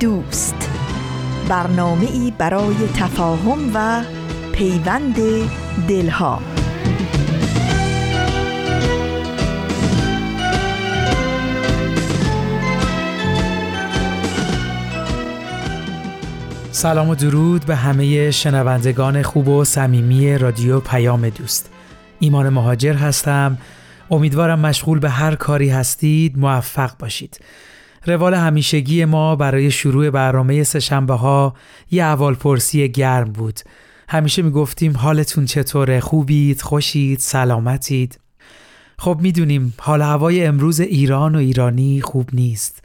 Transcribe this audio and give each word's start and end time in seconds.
دوست. 0.00 0.70
برنامه 1.48 2.06
ای 2.06 2.32
برای 2.38 2.74
تفاهم 2.96 3.70
و 3.74 4.02
پیوند 4.52 5.16
دلها. 5.88 6.40
سلام 16.70 17.08
و 17.08 17.14
درود 17.14 17.64
به 17.64 17.76
همه 17.76 18.30
شنوندگان 18.30 19.22
خوب 19.22 19.48
و 19.48 19.64
صمیمی 19.64 20.38
رادیو 20.38 20.80
پیام 20.80 21.28
دوست. 21.28 21.70
ایمان 22.20 22.48
مهاجر 22.48 22.94
هستم. 22.94 23.58
امیدوارم 24.10 24.60
مشغول 24.60 24.98
به 24.98 25.10
هر 25.10 25.34
کاری 25.34 25.70
هستید 25.70 26.38
موفق 26.38 26.90
باشید. 26.98 27.40
روال 28.04 28.34
همیشگی 28.34 29.04
ما 29.04 29.36
برای 29.36 29.70
شروع 29.70 30.10
برنامه 30.10 30.62
سهشنبه 30.62 31.14
ها 31.14 31.54
یه 31.90 32.02
اول 32.02 32.34
پرسی 32.34 32.88
گرم 32.88 33.32
بود. 33.32 33.60
همیشه 34.08 34.42
می‌گفتیم 34.42 34.96
حالتون 34.96 35.44
چطوره؟ 35.44 36.00
خوبید؟ 36.00 36.62
خوشید؟ 36.62 37.18
سلامتید؟ 37.18 38.20
خب 38.98 39.18
می‌دونیم 39.20 39.74
حال 39.78 40.02
هوای 40.02 40.44
امروز 40.44 40.80
ایران 40.80 41.34
و 41.34 41.38
ایرانی 41.38 42.00
خوب 42.00 42.28
نیست. 42.32 42.82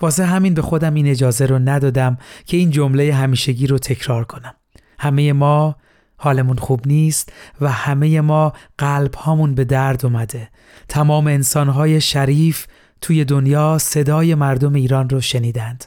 واسه 0.00 0.24
همین 0.24 0.54
به 0.54 0.62
خودم 0.62 0.94
این 0.94 1.06
اجازه 1.06 1.46
رو 1.46 1.58
ندادم 1.58 2.18
که 2.46 2.56
این 2.56 2.70
جمله 2.70 3.14
همیشگی 3.14 3.66
رو 3.66 3.78
تکرار 3.78 4.24
کنم. 4.24 4.54
همه 4.98 5.32
ما 5.32 5.76
حالمون 6.16 6.56
خوب 6.56 6.80
نیست 6.86 7.32
و 7.60 7.70
همه 7.70 8.20
ما 8.20 8.52
قلب 8.78 9.14
هامون 9.14 9.54
به 9.54 9.64
درد 9.64 10.06
اومده. 10.06 10.48
تمام 10.88 11.26
انسانهای 11.26 12.00
شریف 12.00 12.66
توی 13.00 13.24
دنیا 13.24 13.78
صدای 13.78 14.34
مردم 14.34 14.74
ایران 14.74 15.08
رو 15.08 15.20
شنیدند 15.20 15.84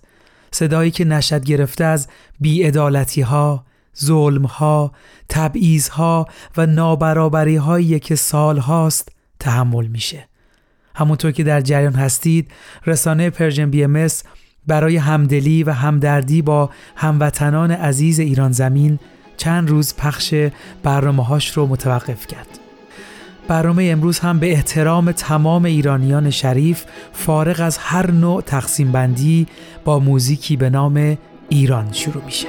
صدایی 0.51 0.91
که 0.91 1.05
نشأت 1.05 1.43
گرفته 1.43 1.83
از 1.83 2.07
بیعدالتی 2.39 3.21
ها، 3.21 3.65
ظلم 4.03 4.45
ها، 4.45 4.91
تبعیض 5.29 5.89
ها 5.89 6.27
و 6.57 6.65
نابرابری 6.65 7.55
هایی 7.55 7.99
که 7.99 8.15
سال 8.15 8.57
هاست 8.57 9.11
تحمل 9.39 9.87
میشه. 9.87 10.27
همونطور 10.95 11.31
که 11.31 11.43
در 11.43 11.61
جریان 11.61 11.93
هستید 11.93 12.51
رسانه 12.85 13.29
Persian 13.29 13.69
BMS 13.69 14.07
برای 14.67 14.97
همدلی 14.97 15.63
و 15.63 15.71
همدردی 15.71 16.41
با 16.41 16.69
هموطنان 16.95 17.71
عزیز 17.71 18.19
ایران 18.19 18.51
زمین 18.51 18.99
چند 19.37 19.69
روز 19.69 19.95
پخش 19.95 20.33
برنامه 20.83 21.25
هاش 21.25 21.57
رو 21.57 21.67
متوقف 21.67 22.27
کرد. 22.27 22.60
برنامه 23.51 23.83
امروز 23.83 24.19
هم 24.19 24.39
به 24.39 24.51
احترام 24.51 25.11
تمام 25.11 25.65
ایرانیان 25.65 26.29
شریف 26.29 26.85
فارغ 27.13 27.61
از 27.61 27.77
هر 27.77 28.11
نوع 28.11 28.41
تقسیم 28.41 28.91
بندی 28.91 29.47
با 29.85 29.99
موزیکی 29.99 30.57
به 30.57 30.69
نام 30.69 31.17
ایران 31.49 31.91
شروع 31.91 32.23
میشه. 32.25 32.47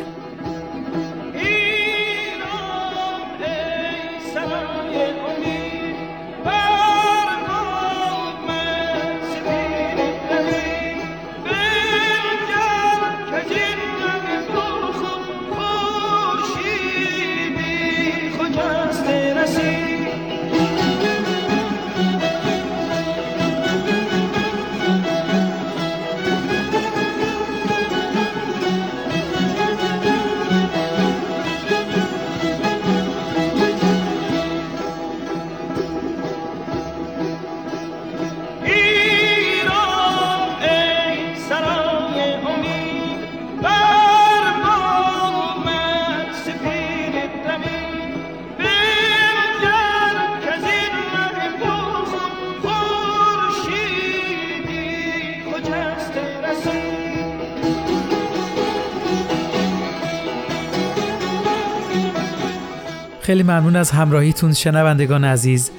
خیلی 63.32 63.42
ممنون 63.42 63.76
از 63.76 63.90
همراهیتون 63.90 64.52
شنوندگان 64.52 65.24
عزیز. 65.24 65.70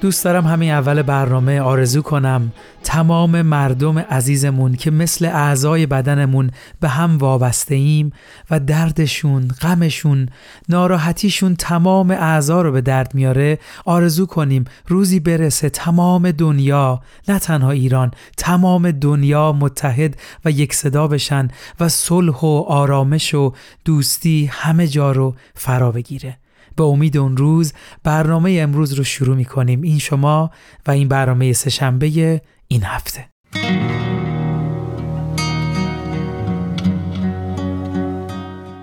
دوست 0.00 0.24
دارم 0.24 0.46
همین 0.46 0.70
اول 0.70 1.02
برنامه 1.02 1.60
آرزو 1.60 2.02
کنم 2.02 2.52
تمام 2.84 3.42
مردم 3.42 3.98
عزیزمون 3.98 4.74
که 4.74 4.90
مثل 4.90 5.24
اعضای 5.24 5.86
بدنمون 5.86 6.50
به 6.80 6.88
هم 6.88 7.18
وابسته 7.18 7.74
ایم 7.74 8.12
و 8.50 8.60
دردشون، 8.60 9.48
غمشون، 9.62 10.28
ناراحتیشون 10.68 11.56
تمام 11.56 12.10
اعضا 12.10 12.62
رو 12.62 12.72
به 12.72 12.80
درد 12.80 13.14
میاره 13.14 13.58
آرزو 13.84 14.26
کنیم 14.26 14.64
روزی 14.86 15.20
برسه 15.20 15.70
تمام 15.70 16.30
دنیا 16.30 17.00
نه 17.28 17.38
تنها 17.38 17.70
ایران 17.70 18.10
تمام 18.36 18.90
دنیا 18.90 19.52
متحد 19.52 20.16
و 20.44 20.50
یک 20.50 20.74
صدا 20.74 21.06
بشن 21.06 21.48
و 21.80 21.88
صلح 21.88 22.40
و 22.40 22.64
آرامش 22.68 23.34
و 23.34 23.52
دوستی 23.84 24.50
همه 24.52 24.86
جا 24.86 25.12
رو 25.12 25.34
فرا 25.54 25.90
بگیره. 25.92 26.36
به 26.78 26.84
امید 26.84 27.16
اون 27.16 27.36
روز 27.36 27.72
برنامه 28.04 28.58
امروز 28.60 28.92
رو 28.92 29.04
شروع 29.04 29.36
می 29.36 29.44
کنیم 29.44 29.82
این 29.82 29.98
شما 29.98 30.50
و 30.86 30.90
این 30.90 31.08
برنامه 31.08 31.52
سهشنبه 31.52 32.40
این 32.68 32.82
هفته. 32.84 33.28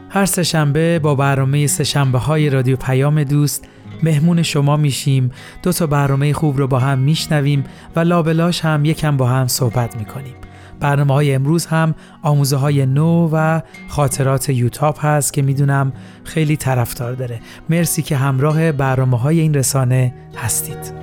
هر 0.09 0.25
سهشنبه 0.25 0.99
با 0.99 1.15
برنامه 1.15 1.67
سهشنبه 1.67 2.17
های 2.17 2.49
رادیو 2.49 2.75
پیام 2.75 3.23
دوست 3.23 3.67
مهمون 4.03 4.43
شما 4.43 4.77
میشیم. 4.77 5.31
دو 5.63 5.71
تا 5.71 5.87
برنامه 5.87 6.33
خوب 6.33 6.57
رو 6.57 6.67
با 6.67 6.79
هم 6.79 6.99
میشنویم 6.99 7.63
و 7.95 7.99
لابلاش 7.99 8.61
هم 8.61 8.85
یکم 8.85 9.17
با 9.17 9.27
هم 9.27 9.47
صحبت 9.47 9.97
می‌کنیم. 9.97 10.35
برنامه 10.79 11.13
های 11.13 11.33
امروز 11.33 11.65
هم 11.65 11.95
آموزه 12.21 12.55
های 12.55 12.85
نو 12.85 13.29
و 13.33 13.61
خاطرات 13.87 14.49
یوتاپ 14.49 15.05
هست 15.05 15.33
که 15.33 15.41
می‌دونم 15.41 15.93
خیلی 16.23 16.57
طرفدار 16.57 17.13
داره. 17.13 17.39
مرسی 17.69 18.01
که 18.01 18.15
همراه 18.15 18.71
برنامه 18.71 19.19
های 19.19 19.39
این 19.39 19.53
رسانه 19.53 20.13
هستید. 20.35 20.93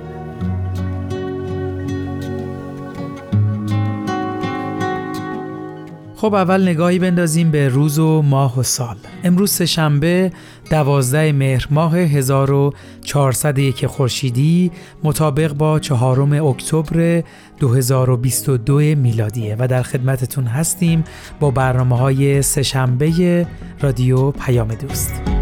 خب 6.23 6.33
اول 6.33 6.61
نگاهی 6.69 6.99
بندازیم 6.99 7.51
به 7.51 7.69
روز 7.69 7.99
و 7.99 8.21
ماه 8.21 8.59
و 8.59 8.63
سال. 8.63 8.95
امروز 9.23 9.51
سهشنبه 9.51 10.31
دوازده 10.69 11.31
مهر 11.31 11.67
ماه 11.71 11.97
1401 11.97 13.87
خورشیدی 13.87 14.71
مطابق 15.03 15.53
با 15.53 15.79
چهارم 15.79 16.45
اکتبر 16.47 17.23
2022 17.59 18.77
میلادیه. 18.79 19.55
و 19.59 19.67
در 19.67 19.83
خدمتتون 19.83 20.45
هستیم 20.45 21.03
با 21.39 21.51
برنامه 21.51 21.97
های 21.97 22.41
سهشنبه 22.41 23.47
رادیو 23.81 24.31
پیام 24.31 24.67
دوست. 24.67 25.32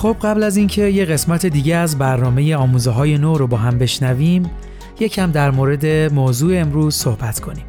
خب 0.00 0.16
قبل 0.22 0.42
از 0.42 0.56
اینکه 0.56 0.82
یه 0.82 1.04
قسمت 1.04 1.46
دیگه 1.46 1.76
از 1.76 1.98
برنامه 1.98 2.56
آموزه 2.56 2.90
های 2.90 3.18
نو 3.18 3.38
رو 3.38 3.46
با 3.46 3.56
هم 3.56 3.78
بشنویم 3.78 4.50
یکم 5.00 5.30
در 5.30 5.50
مورد 5.50 5.86
موضوع 6.12 6.60
امروز 6.60 6.94
صحبت 6.94 7.40
کنیم. 7.40 7.64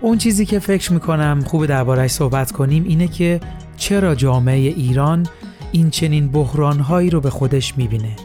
اون 0.00 0.18
چیزی 0.18 0.46
که 0.46 0.58
فکر 0.58 0.92
می‌کنم 0.92 1.40
خوب 1.46 1.66
دربارهش 1.66 2.10
صحبت 2.10 2.52
کنیم 2.52 2.84
اینه 2.84 3.08
که 3.08 3.40
چرا 3.76 4.14
جامعه 4.14 4.56
ایران 4.56 5.26
این 5.72 5.90
چنین 5.90 6.28
بحرانهایی 6.28 7.10
رو 7.10 7.20
به 7.20 7.30
خودش 7.30 7.78
می‌بینه 7.78 8.16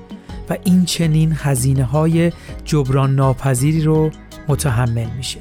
و 0.50 0.58
این 0.64 0.86
چنین 0.86 1.34
هزینه 1.36 1.84
های 1.84 2.32
جبران 2.66 3.16
ناپذیری 3.16 3.82
رو 3.82 4.10
متحمل 4.48 5.08
میشه. 5.18 5.40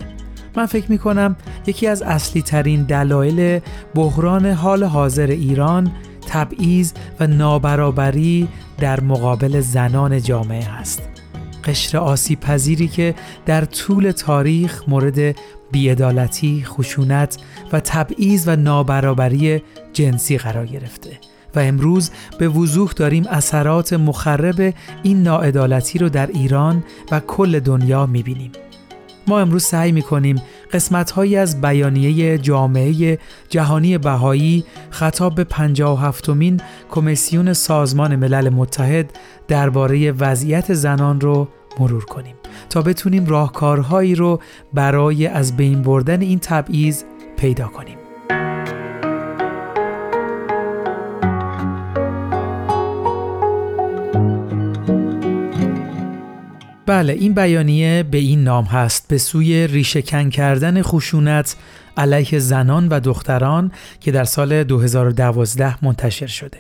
من 0.57 0.67
فکر 0.67 0.91
می‌کنم 0.91 1.37
یکی 1.67 1.87
از 1.87 2.03
اصلی 2.03 2.43
ترین 2.43 2.83
دلایل 2.83 3.61
بحران 3.95 4.47
حال 4.47 4.85
حاضر 4.85 5.27
ایران 5.27 5.93
تبعیض 6.31 6.93
و 7.21 7.27
نابرابری 7.27 8.49
در 8.79 9.01
مقابل 9.01 9.61
زنان 9.61 10.23
جامعه 10.23 10.69
است 10.69 11.03
قشر 11.65 11.99
آسیب 11.99 12.41
پذیری 12.41 12.89
که 12.89 13.15
در 13.47 13.65
طول 13.65 14.11
تاریخ 14.11 14.83
مورد 14.89 15.37
بیعدالتی، 15.73 16.65
خشونت 16.65 17.37
و 17.73 17.81
تبعیض 17.81 18.49
و 18.49 18.57
نابرابری 18.57 19.63
جنسی 19.93 20.39
قرار 20.39 20.67
گرفته 20.67 21.11
و 21.55 21.59
امروز 21.59 22.11
به 22.39 22.49
وضوح 22.49 22.93
داریم 22.93 23.27
اثرات 23.27 23.93
مخرب 23.93 24.75
این 25.03 25.23
ناعدالتی 25.23 25.99
رو 25.99 26.09
در 26.09 26.27
ایران 26.27 26.85
و 27.11 27.21
کل 27.21 27.61
دنیا 27.61 28.07
می‌بینیم. 28.07 28.53
ما 29.31 29.41
امروز 29.41 29.65
سعی 29.65 29.93
می‌کنیم 29.93 30.43
قسمت 30.73 31.11
هایی 31.11 31.37
از 31.37 31.61
بیانیه 31.61 32.39
جامعه 32.39 33.19
جهانی 33.49 33.99
بهایی 33.99 34.65
خطاب 34.91 35.35
به 35.35 35.45
57 35.45 36.29
مین 36.29 36.61
کمیسیون 36.91 37.53
سازمان 37.53 38.17
ملل 38.17 38.49
متحد 38.49 39.13
درباره 39.49 40.13
وضعیت 40.13 40.75
زنان 40.75 41.21
رو 41.21 41.49
مرور 41.81 42.05
کنیم 42.05 42.35
تا 42.71 42.83
بتونیم 42.83 43.27
راهکارهایی 43.27 44.15
رو 44.15 44.41
برای 44.75 45.27
از 45.27 45.57
بین 45.57 45.83
بردن 45.83 46.21
این 46.21 46.39
تبعیض 46.39 47.03
پیدا 47.37 47.69
کنیم. 47.69 48.00
بله 56.91 57.13
این 57.13 57.35
بیانیه 57.35 58.03
به 58.03 58.19
این 58.19 58.45
نام 58.45 58.65
هست. 58.65 59.09
به 59.09 59.19
سوی 59.19 59.67
ریشهکن 59.67 60.31
کردن 60.31 60.83
خشونت 60.83 61.57
علیه 61.97 62.39
زنان 62.39 62.89
و 62.89 63.01
دختران 63.01 63.73
که 64.01 64.13
در 64.13 64.25
سال 64.25 64.65
2012 64.65 65.85
منتشر 65.85 66.27
شده. 66.27 66.59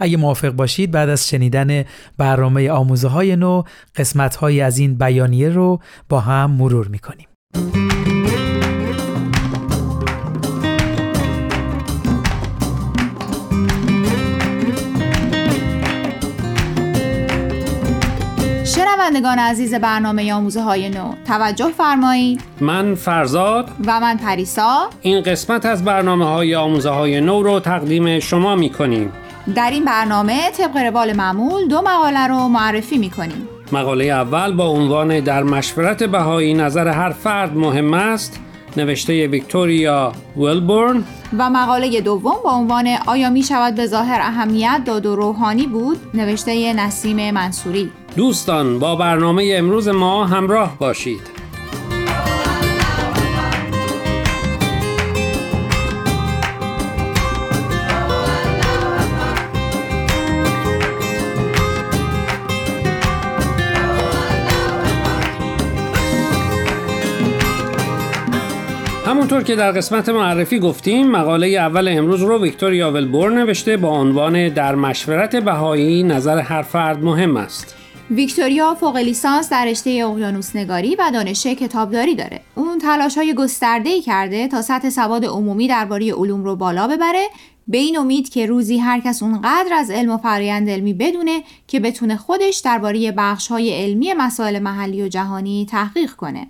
اگه 0.00 0.16
موافق 0.16 0.50
باشید 0.50 0.90
بعد 0.90 1.08
از 1.08 1.28
شنیدن 1.28 1.84
برنامه 2.18 2.70
آموزه 2.70 3.08
های 3.08 3.36
نو 3.36 3.62
قسمت 3.96 4.36
های 4.36 4.60
از 4.60 4.78
این 4.78 4.94
بیانیه 4.94 5.48
رو 5.48 5.80
با 6.08 6.20
هم 6.20 6.50
مرور 6.50 6.88
می‌کنیم. 6.88 7.26
شنوندگان 19.12 19.38
عزیز 19.38 19.74
برنامه 19.74 20.32
آموزه 20.32 20.62
های 20.62 20.88
نو 20.88 21.12
توجه 21.26 21.68
فرمایید. 21.68 22.40
من 22.60 22.94
فرزاد. 22.94 23.70
و 23.86 24.00
من 24.00 24.16
پریسا. 24.16 24.90
این 25.00 25.20
قسمت 25.20 25.66
از 25.66 25.84
برنامه 25.84 26.24
های 26.24 26.54
آموزه 26.54 26.90
های 26.90 27.20
نو 27.20 27.42
رو 27.42 27.60
تقدیم 27.60 28.20
شما 28.20 28.56
می 28.56 28.70
کنیم 28.70 29.12
در 29.54 29.70
این 29.70 29.84
برنامه 29.84 30.50
طبق 30.50 30.76
روال 30.76 31.12
معمول 31.12 31.68
دو 31.68 31.82
مقاله 31.82 32.26
رو 32.26 32.48
معرفی 32.48 32.98
می 32.98 33.10
کنیم 33.10 33.48
مقاله 33.72 34.04
اول 34.04 34.52
با 34.52 34.66
عنوان 34.66 35.20
در 35.20 35.42
مشورت 35.42 36.02
بهایی 36.02 36.54
نظر 36.54 36.88
هر 36.88 37.10
فرد 37.10 37.56
مهم 37.56 37.94
است 37.94 38.40
نوشته 38.76 39.26
ویکتوریا 39.26 40.12
ویلبورن. 40.36 41.04
و 41.38 41.50
مقاله 41.50 42.00
دوم 42.00 42.36
با 42.44 42.50
عنوان 42.50 42.88
آیا 43.06 43.30
می 43.30 43.42
شود 43.42 43.74
به 43.74 43.86
ظاهر 43.86 44.20
اهمیت 44.20 44.82
داد 44.84 45.06
و 45.06 45.16
روحانی 45.16 45.66
بود 45.66 45.98
نوشته 46.14 46.72
نسیم 46.72 47.30
منصوری. 47.30 47.90
دوستان 48.16 48.78
با 48.78 48.96
برنامه 48.96 49.54
امروز 49.56 49.88
ما 49.88 50.24
همراه 50.24 50.78
باشید. 50.78 51.20
همونطور 69.06 69.42
که 69.42 69.56
در 69.56 69.72
قسمت 69.72 70.08
معرفی 70.08 70.58
گفتیم 70.58 71.10
مقاله 71.10 71.46
اول 71.46 71.88
امروز 71.88 72.22
رو 72.22 72.42
ویکتوریا 72.42 72.90
ولبور 72.90 73.30
نوشته 73.30 73.76
با 73.76 73.88
عنوان 73.88 74.48
در 74.48 74.74
مشورت 74.74 75.36
بهایی 75.36 76.02
نظر 76.02 76.38
هر 76.38 76.62
فرد 76.62 77.04
مهم 77.04 77.36
است. 77.36 77.81
ویکتوریا 78.12 78.74
فوق 78.74 78.96
لیسانس 78.96 79.50
در 79.50 79.64
رشته 79.66 79.90
اقیانوس 79.90 80.56
نگاری 80.56 80.96
و 80.96 81.10
دانش 81.12 81.46
کتابداری 81.46 82.14
داره. 82.14 82.40
اون 82.54 82.78
تلاش 82.78 83.18
های 83.18 83.34
گسترده 83.34 84.00
کرده 84.00 84.48
تا 84.48 84.62
سطح 84.62 84.90
سواد 84.90 85.24
عمومی 85.24 85.68
درباره 85.68 86.14
علوم 86.14 86.44
رو 86.44 86.56
بالا 86.56 86.86
ببره 86.88 87.26
به 87.68 87.78
این 87.78 87.98
امید 87.98 88.28
که 88.28 88.46
روزی 88.46 88.78
هر 88.78 89.00
کس 89.00 89.22
اونقدر 89.22 89.74
از 89.74 89.90
علم 89.90 90.10
و 90.10 90.16
فرایند 90.16 90.70
علمی 90.70 90.94
بدونه 90.94 91.42
که 91.66 91.80
بتونه 91.80 92.16
خودش 92.16 92.58
درباره 92.64 93.12
بخش 93.12 93.48
های 93.48 93.82
علمی 93.82 94.14
مسائل 94.14 94.58
محلی 94.58 95.02
و 95.02 95.08
جهانی 95.08 95.66
تحقیق 95.70 96.12
کنه. 96.12 96.46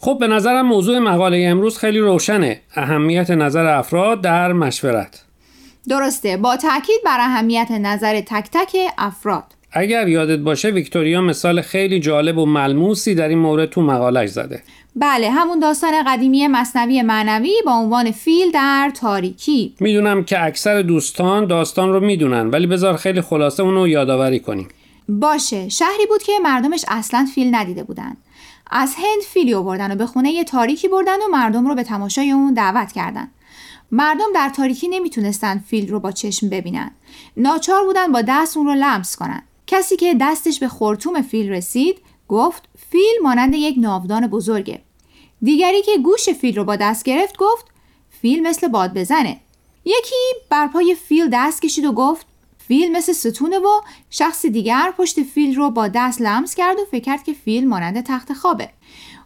خب 0.00 0.16
به 0.20 0.26
نظرم 0.26 0.66
موضوع 0.66 0.98
مقاله 0.98 1.46
امروز 1.48 1.78
خیلی 1.78 1.98
روشنه 1.98 2.60
اهمیت 2.74 3.30
نظر 3.30 3.66
افراد 3.66 4.20
در 4.20 4.52
مشورت 4.52 5.24
درسته 5.88 6.36
با 6.36 6.56
تاکید 6.56 7.00
بر 7.04 7.16
اهمیت 7.20 7.70
نظر 7.70 8.20
تک 8.20 8.48
تک 8.52 8.76
افراد 8.98 9.59
اگر 9.72 10.08
یادت 10.08 10.38
باشه 10.38 10.68
ویکتوریا 10.68 11.20
مثال 11.20 11.60
خیلی 11.60 12.00
جالب 12.00 12.38
و 12.38 12.46
ملموسی 12.46 13.14
در 13.14 13.28
این 13.28 13.38
مورد 13.38 13.70
تو 13.70 13.82
مقالش 13.82 14.30
زده. 14.30 14.62
بله 14.96 15.30
همون 15.30 15.58
داستان 15.58 15.92
قدیمی 16.06 16.48
مصنوی 16.48 17.02
معنوی 17.02 17.52
با 17.66 17.72
عنوان 17.72 18.10
فیل 18.10 18.50
در 18.50 18.92
تاریکی. 18.94 19.74
می‌دونم 19.80 20.24
که 20.24 20.44
اکثر 20.44 20.82
دوستان 20.82 21.46
داستان 21.46 21.92
رو 21.92 22.00
می‌دونن 22.00 22.50
ولی 22.50 22.66
بذار 22.66 22.96
خیلی 22.96 23.20
خلاصه 23.20 23.62
اونو 23.62 23.88
یادآوری 23.88 24.40
کنیم. 24.40 24.68
باشه 25.08 25.68
شهری 25.68 26.06
بود 26.08 26.22
که 26.22 26.32
مردمش 26.42 26.84
اصلا 26.88 27.28
فیل 27.34 27.54
ندیده 27.54 27.82
بودن. 27.82 28.16
از 28.70 28.94
هند 28.96 29.22
فیلی 29.28 29.54
آوردن 29.54 29.92
و 29.92 29.94
به 29.94 30.06
خونه 30.06 30.30
یه 30.30 30.44
تاریکی 30.44 30.88
بردن 30.88 31.16
و 31.16 31.28
مردم 31.32 31.66
رو 31.66 31.74
به 31.74 31.82
تماشای 31.82 32.30
اون 32.30 32.54
دعوت 32.54 32.92
کردن. 32.92 33.28
مردم 33.92 34.26
در 34.34 34.48
تاریکی 34.56 34.88
نمی‌تونستن 34.88 35.58
فیل 35.58 35.88
رو 35.88 36.00
با 36.00 36.12
چشم 36.12 36.48
ببینن. 36.48 36.90
ناچار 37.36 37.84
بودن 37.84 38.12
با 38.12 38.22
دست 38.28 38.56
اون 38.56 38.66
رو 38.66 38.74
لمس 38.74 39.16
کنن. 39.16 39.42
کسی 39.70 39.96
که 39.96 40.16
دستش 40.20 40.58
به 40.58 40.68
خرطوم 40.68 41.22
فیل 41.22 41.50
رسید 41.50 41.98
گفت 42.28 42.68
فیل 42.90 43.22
مانند 43.22 43.54
یک 43.54 43.74
ناودان 43.78 44.26
بزرگه. 44.26 44.82
دیگری 45.42 45.82
که 45.82 45.98
گوش 45.98 46.28
فیل 46.28 46.56
رو 46.56 46.64
با 46.64 46.76
دست 46.76 47.04
گرفت 47.04 47.36
گفت 47.38 47.66
فیل 48.20 48.42
مثل 48.42 48.68
بادبزنه. 48.68 49.40
یکی 49.84 50.14
بر 50.50 50.66
پای 50.66 50.94
فیل 50.94 51.28
دست 51.32 51.62
کشید 51.62 51.84
و 51.84 51.92
گفت 51.92 52.26
فیل 52.58 52.92
مثل 52.92 53.12
ستونه 53.12 53.58
و 53.58 53.80
شخص 54.10 54.46
دیگر 54.46 54.94
پشت 54.98 55.22
فیل 55.22 55.54
رو 55.54 55.70
با 55.70 55.88
دست 55.88 56.20
لمس 56.20 56.54
کرد 56.54 56.78
و 56.78 56.84
فکر 56.90 57.04
کرد 57.04 57.24
که 57.24 57.32
فیل 57.32 57.68
مانند 57.68 58.04
تخت 58.06 58.32
خوابه. 58.32 58.68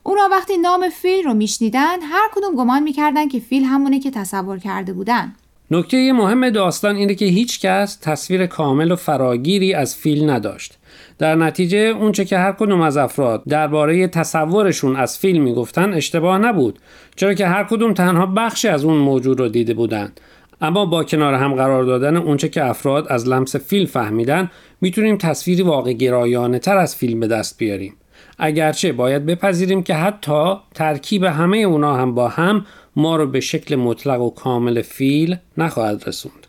اونا 0.03 0.29
وقتی 0.31 0.57
نام 0.57 0.89
فیل 0.89 1.25
رو 1.25 1.35
میشنیدن 1.35 2.03
هر 2.03 2.29
کدوم 2.35 2.55
گمان 2.55 2.83
می‌کردن 2.83 3.29
که 3.29 3.41
فیل 3.41 3.65
همونه 3.65 4.01
که 4.01 4.11
تصور 4.11 4.59
کرده 4.59 4.93
بودن. 4.93 5.37
نکته 5.71 6.13
مهم 6.13 6.51
داستان 6.51 6.97
اینه 6.97 7.15
که 7.15 7.25
هیچ 7.25 7.61
کس 7.61 7.97
تصویر 7.97 8.47
کامل 8.47 8.93
و 8.93 8.97
فراگیری 8.97 9.75
از 9.75 9.97
فیل 9.97 10.31
نداشت. 10.31 10.79
در 11.19 11.35
نتیجه 11.35 11.79
اونچه 11.79 12.25
که 12.25 12.39
هر 12.39 12.53
کدوم 12.53 12.81
از 12.81 12.97
افراد 12.97 13.43
درباره 13.49 14.07
تصورشون 14.07 14.97
از 14.97 15.19
فیل 15.19 15.39
می‌گفتن 15.39 15.93
اشتباه 15.93 16.39
نبود 16.39 16.79
چرا 17.17 17.35
که 17.35 17.47
هر 17.47 17.65
کدوم 17.65 17.95
تنها 17.95 18.27
بخشی 18.27 18.69
از 18.69 18.85
اون 18.85 18.97
موجود 18.97 19.41
رو 19.41 19.49
دیده 19.49 19.75
بودند. 19.75 20.21
اما 20.61 20.87
با 20.87 21.05
کنار 21.05 21.35
هم 21.35 21.55
قرار 21.55 21.85
دادن 21.85 22.17
اونچه 22.17 22.49
که 22.49 22.65
افراد 22.65 23.07
از 23.09 23.29
لمس 23.29 23.57
فیل 23.57 23.87
فهمیدن 23.87 24.51
می‌تونیم 24.81 25.17
تصویری 25.17 25.63
واقع 25.63 25.93
گرایانه 25.93 26.59
تر 26.59 26.77
از 26.77 26.97
فیلم 26.97 27.21
به 27.21 27.27
دست 27.27 27.59
بیاریم. 27.59 27.95
اگرچه 28.39 28.93
باید 28.93 29.27
بپذیریم 29.27 29.83
که 29.83 29.95
حتی 29.95 30.55
ترکیب 30.75 31.25
همه 31.25 31.59
اونا 31.59 31.97
هم 31.97 32.15
با 32.15 32.29
هم 32.29 32.67
ما 32.97 33.17
رو 33.17 33.27
به 33.27 33.41
شکل 33.41 33.77
مطلق 33.77 34.21
و 34.21 34.31
کامل 34.31 34.83
فیل 34.83 35.37
نخواهد 35.59 36.09
رسوند. 36.09 36.47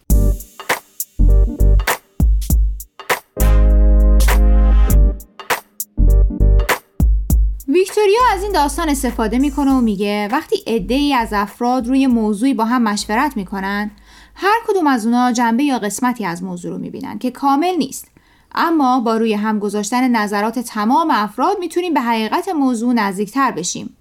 ویکتوریا 7.68 8.20
از 8.34 8.44
این 8.44 8.52
داستان 8.52 8.90
استفاده 8.90 9.40
می‌کنه 9.40 9.72
و 9.72 9.82
میگه 9.82 10.30
وقتی 10.32 10.56
عده 10.68 10.96
ای 10.96 11.14
از 11.14 11.34
افراد 11.34 11.88
روی 11.88 12.08
موضوعی 12.08 12.54
با 12.54 12.66
هم 12.66 12.84
مشورت 12.84 13.38
می‌کنن 13.38 13.92
هر 14.36 14.60
کدوم 14.68 14.88
از 14.88 15.06
اونا 15.06 15.32
جنبه 15.32 15.64
یا 15.64 15.80
قسمتی 15.80 16.26
از 16.26 16.44
موضوع 16.44 16.72
رو 16.72 16.78
می‌بینن 16.78 17.20
که 17.20 17.32
کامل 17.32 17.76
نیست. 17.78 18.08
اما 18.56 19.00
با 19.00 19.18
روی 19.18 19.34
هم 19.34 19.60
گذاشتن 19.60 20.08
نظرات 20.08 20.60
تمام 20.60 21.12
افراد 21.12 21.58
می‌تونیم 21.60 21.94
به 21.94 22.02
حقیقت 22.02 22.50
موضوع 22.50 22.94
نزدیکتر 22.94 23.52
بشیم. 23.52 23.98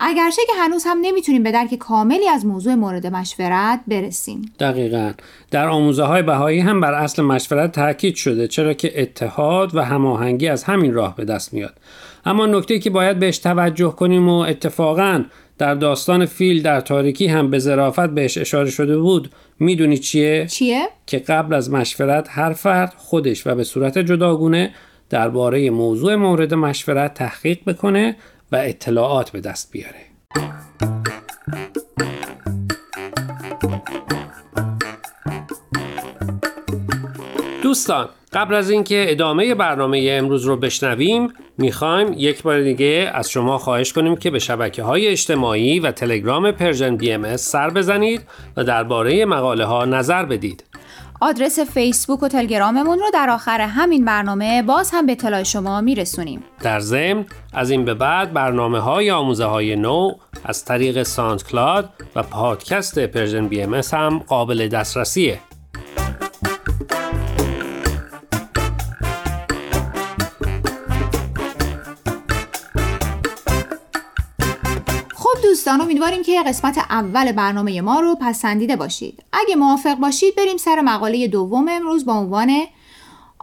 اگرچه 0.00 0.42
که 0.46 0.52
هنوز 0.58 0.84
هم 0.86 0.98
نمی‌تونیم 1.02 1.42
به 1.42 1.52
درک 1.52 1.74
کاملی 1.74 2.28
از 2.28 2.46
موضوع 2.46 2.74
مورد 2.74 3.06
مشورت 3.06 3.80
برسیم 3.86 4.52
دقیقا 4.60 5.12
در 5.50 5.68
آموزه 5.68 6.02
های 6.02 6.22
بهایی 6.22 6.60
هم 6.60 6.80
بر 6.80 6.94
اصل 6.94 7.22
مشورت 7.22 7.72
تاکید 7.72 8.14
شده 8.14 8.48
چرا 8.48 8.72
که 8.72 9.02
اتحاد 9.02 9.74
و 9.74 9.84
هماهنگی 9.84 10.48
از 10.48 10.64
همین 10.64 10.94
راه 10.94 11.16
به 11.16 11.24
دست 11.24 11.54
میاد 11.54 11.74
اما 12.24 12.46
نکته 12.46 12.78
که 12.78 12.90
باید 12.90 13.18
بهش 13.18 13.38
توجه 13.38 13.90
کنیم 13.90 14.28
و 14.28 14.38
اتفاقا 14.38 15.24
در 15.58 15.74
داستان 15.74 16.26
فیل 16.26 16.62
در 16.62 16.80
تاریکی 16.80 17.26
هم 17.26 17.50
به 17.50 17.58
ظرافت 17.58 18.10
بهش 18.10 18.38
اشاره 18.38 18.70
شده 18.70 18.98
بود 18.98 19.30
می‌دونی 19.58 19.98
چیه؟ 19.98 20.46
چیه؟ 20.46 20.88
که 21.06 21.18
قبل 21.18 21.54
از 21.54 21.70
مشورت 21.70 22.28
هر 22.30 22.52
فرد 22.52 22.94
خودش 22.96 23.46
و 23.46 23.54
به 23.54 23.64
صورت 23.64 23.98
جداگونه 23.98 24.74
درباره 25.10 25.70
موضوع 25.70 26.14
مورد 26.14 26.54
مشورت 26.54 27.14
تحقیق 27.14 27.58
بکنه 27.66 28.16
و 28.52 28.56
اطلاعات 28.56 29.30
به 29.30 29.40
دست 29.40 29.72
بیاره. 29.72 30.06
دوستان 37.62 38.08
قبل 38.32 38.54
از 38.54 38.70
اینکه 38.70 39.06
ادامه 39.08 39.54
برنامه 39.54 40.08
امروز 40.10 40.44
رو 40.44 40.56
بشنویم 40.56 41.32
می‌خوایم 41.58 42.12
یک 42.16 42.42
بار 42.42 42.62
دیگه 42.62 43.10
از 43.14 43.30
شما 43.30 43.58
خواهش 43.58 43.92
کنیم 43.92 44.16
که 44.16 44.30
به 44.30 44.38
شبکه 44.38 44.82
های 44.82 45.06
اجتماعی 45.06 45.80
و 45.80 45.90
تلگرام 45.90 46.50
پرژن 46.50 46.96
بی 46.96 47.12
ام 47.12 47.36
سر 47.36 47.70
بزنید 47.70 48.22
و 48.56 48.64
درباره 48.64 49.24
مقاله 49.24 49.64
ها 49.64 49.84
نظر 49.84 50.24
بدید. 50.24 50.64
آدرس 51.20 51.58
فیسبوک 51.58 52.22
و 52.22 52.28
تلگراممون 52.28 52.98
رو 52.98 53.06
در 53.14 53.30
آخر 53.30 53.60
همین 53.60 54.04
برنامه 54.04 54.62
باز 54.62 54.90
هم 54.94 55.06
به 55.06 55.12
اطلاع 55.12 55.42
شما 55.42 55.80
میرسونیم. 55.80 56.44
در 56.62 56.80
ضمن 56.80 57.24
از 57.52 57.70
این 57.70 57.84
به 57.84 57.94
بعد 57.94 58.32
برنامه 58.32 58.80
های 58.80 59.10
آموزه 59.10 59.44
های 59.44 59.76
نو 59.76 60.12
از 60.44 60.64
طریق 60.64 61.02
SoundCloud 61.02 61.90
و 62.14 62.22
پادکست 62.22 62.98
Persian 62.98 63.48
BMS 63.48 63.74
هم 63.74 64.18
قابل 64.18 64.68
دسترسیه. 64.68 65.38
دوستان 75.66 75.80
امیدواریم 75.80 76.22
که 76.22 76.42
قسمت 76.42 76.78
اول 76.78 77.32
برنامه 77.32 77.80
ما 77.80 78.00
رو 78.00 78.16
پسندیده 78.20 78.76
باشید 78.76 79.22
اگه 79.32 79.56
موافق 79.56 79.94
باشید 79.94 80.34
بریم 80.34 80.56
سر 80.56 80.80
مقاله 80.80 81.28
دوم 81.28 81.68
امروز 81.68 82.04
با 82.04 82.12
عنوان 82.12 82.50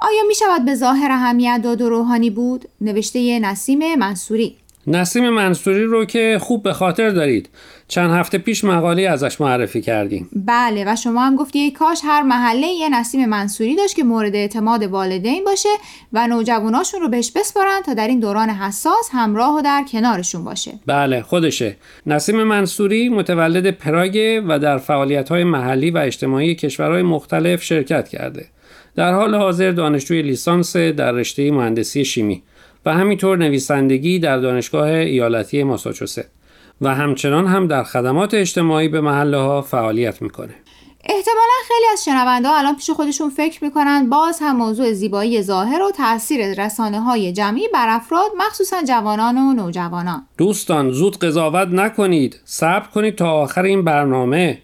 آیا 0.02 0.24
می 0.28 0.36
شود 0.36 0.66
به 0.66 0.76
ظاهر 0.76 1.12
اهمیت 1.12 1.62
داد 1.64 1.82
و 1.82 1.90
روحانی 1.90 2.30
بود؟ 2.30 2.70
نوشته 2.82 3.40
نسیم 3.40 3.96
منصوری 3.96 4.58
نسیم 4.88 5.30
منصوری 5.30 5.84
رو 5.84 6.06
که 6.06 6.38
خوب 6.42 6.64
به 6.64 6.74
خاطر 6.74 7.10
دارید. 7.10 7.50
چند 7.88 8.12
هفته 8.12 8.38
پیش 8.38 8.64
مقاله 8.64 9.02
ازش 9.02 9.42
معرفی 9.42 9.82
کردیم. 9.82 10.30
بله 10.36 10.84
و 10.88 10.96
شما 10.96 11.22
هم 11.22 11.36
گفتی 11.36 11.60
ای 11.60 11.72
کاش 11.72 12.00
هر 12.04 12.22
محله 12.22 12.68
یه 12.68 12.90
نسیم 12.90 13.26
منصوری 13.26 13.76
داشت 13.76 13.96
که 13.96 14.04
مورد 14.04 14.36
اعتماد 14.36 14.84
والدین 14.84 15.44
باشه 15.44 15.70
و 16.14 16.28
نوجواناشون 16.28 17.02
رو 17.02 17.10
بهش 17.10 17.32
بسپارن 17.32 17.82
تا 17.86 17.94
در 17.94 18.08
این 18.08 18.20
دوران 18.20 18.50
حساس 18.50 19.10
همراه 19.12 19.58
و 19.58 19.62
در 19.62 19.86
کنارشون 19.92 20.44
باشه. 20.44 20.72
بله 20.86 21.22
خودشه. 21.22 21.78
نسیم 22.06 22.44
منصوری 22.44 23.10
متولد 23.10 23.72
پراگ 23.72 24.44
و 24.48 24.60
در 24.60 24.78
فعالیت 24.78 25.30
های 25.30 25.44
محلی 25.44 25.92
و 25.92 25.98
اجتماعی 25.98 26.56
کشورهای 26.56 27.02
مختلف 27.02 27.64
شرکت 27.64 28.10
کرده. 28.10 28.46
در 28.96 29.14
حال 29.14 29.36
حاضر 29.36 29.72
دانشجوی 29.72 30.22
لیسانس 30.22 30.78
در 30.78 31.12
رشته 31.12 31.52
مهندسی 31.52 32.06
شیمی. 32.06 32.44
و 32.86 32.94
همینطور 32.94 33.38
نویسندگی 33.38 34.20
در 34.20 34.38
دانشگاه 34.38 34.88
ایالتی 34.88 35.64
ماساچوست. 35.64 36.26
و 36.82 36.96
همچنان 36.96 37.48
هم 37.48 37.68
در 37.68 37.84
خدمات 37.84 38.34
اجتماعی 38.34 38.88
به 38.88 39.02
محله 39.02 39.38
ها 39.38 39.62
فعالیت 39.62 40.22
می‌کنه. 40.22 40.56
احتمالا 41.04 41.54
خیلی 41.68 41.86
از 41.94 42.06
شنونده 42.06 42.48
ها 42.48 42.58
الان 42.58 42.76
پیش 42.76 42.90
خودشون 42.90 43.30
فکر 43.30 43.64
می‌کنن 43.64 44.10
باز 44.10 44.40
هم 44.42 44.56
موضوع 44.56 44.94
زیبایی 44.94 45.42
ظاهر 45.42 45.82
و 45.82 45.92
تاثیر 45.92 46.64
رسانه 46.66 47.02
های 47.02 47.34
جمعی 47.34 47.68
بر 47.74 47.90
افراد 47.90 48.32
مخصوصا 48.38 48.84
جوانان 48.88 49.38
و 49.38 49.54
نوجوانان. 49.54 50.28
دوستان 50.38 50.92
زود 50.92 51.18
قضاوت 51.18 51.68
نکنید. 51.68 52.40
صبر 52.46 52.88
کنید 52.88 53.16
تا 53.16 53.32
آخر 53.32 53.64
این 53.64 53.84
برنامه. 53.84 54.62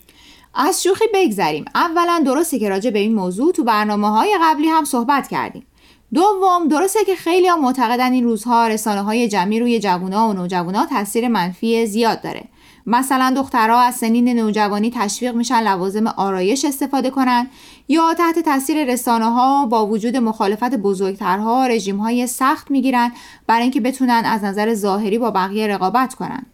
از 0.56 0.84
شوخی 0.84 1.06
بگذریم. 1.14 1.66
اولا 1.76 2.24
درسته 2.26 2.60
که 2.60 2.70
راجع 2.70 2.90
به 2.90 3.00
این 3.00 3.16
موضوع 3.16 3.52
تو 3.52 3.64
برنامه 3.64 4.10
های 4.10 4.38
قبلی 4.42 4.68
هم 4.68 4.84
صحبت 4.84 5.28
کردیم. 5.28 5.66
دوم 6.14 6.68
درسته 6.68 7.00
که 7.06 7.16
خیلی 7.16 7.48
ها 7.48 7.58
معتقدن 7.58 8.12
این 8.12 8.24
روزها 8.24 8.68
رسانه 8.68 9.02
های 9.02 9.28
جمعی 9.28 9.60
روی 9.60 9.80
جوونا 9.80 10.30
و 10.30 10.34
نوجوانا 10.34 10.86
تاثیر 10.86 11.28
منفی 11.28 11.86
زیاد 11.86 12.22
داره. 12.22 12.44
مثلا 12.86 13.34
دخترها 13.36 13.80
از 13.80 13.96
سنین 13.96 14.30
نوجوانی 14.30 14.92
تشویق 14.96 15.36
میشن 15.36 15.64
لوازم 15.64 16.08
آرایش 16.08 16.66
استفاده 16.66 17.10
کنن 17.10 17.48
یا 17.88 18.14
تحت 18.14 18.40
تاثیر 18.40 18.94
رسانه 18.94 19.26
ها 19.26 19.66
با 19.66 19.88
وجود 19.88 20.18
مخالفت 20.18 20.76
بزرگترها 20.76 21.68
رژیم 21.68 21.98
های 21.98 22.28
سخت 22.28 22.72
می‌گیرن 22.72 23.12
برای 23.48 23.62
اینکه 23.62 23.82
بتونن 23.82 24.22
از 24.26 24.44
نظر 24.44 24.74
ظاهری 24.74 25.18
با 25.18 25.32
بقیه 25.32 25.68
رقابت 25.68 26.14
کنن. 26.16 26.46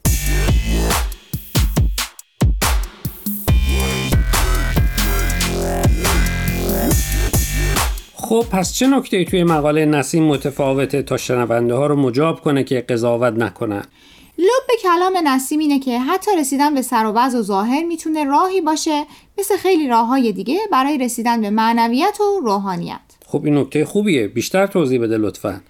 خب 8.26 8.46
پس 8.52 8.74
چه 8.74 8.88
نکته 8.88 9.26
توی 9.26 9.44
مقاله 9.44 9.86
نسیم 9.86 10.24
متفاوته 10.24 11.02
تا 11.02 11.18
شنونده 11.18 11.74
ها 11.74 11.88
رو 11.88 11.96
مجاب 11.96 12.42
کنه 12.42 12.64
که 12.64 12.82
قضاوت 12.82 13.34
نکنن؟ 13.34 13.84
لب 14.38 14.80
کلام 14.84 15.14
نسیم 15.24 15.60
اینه 15.60 15.80
که 15.80 16.00
حتی 16.00 16.32
رسیدن 16.40 16.76
به 16.76 16.82
سر 16.82 17.06
و 17.06 17.12
و 17.12 17.42
ظاهر 17.42 17.84
می‌تونه 17.84 18.24
راهی 18.24 18.62
باشه 18.62 19.06
مثل 19.38 19.58
خیلی 19.58 19.88
راه 19.88 20.08
های 20.08 20.32
دیگه 20.32 20.60
برای 20.72 20.98
رسیدن 20.98 21.42
به 21.42 21.50
معنویت 21.50 22.20
و 22.20 22.40
روحانیت. 22.40 23.00
خب 23.26 23.46
این 23.46 23.58
نکته 23.58 23.86
خوبیه. 23.86 24.28
بیشتر 24.28 24.68
توضیح 24.68 25.02
بده 25.02 25.18
لطفا. 25.18 25.62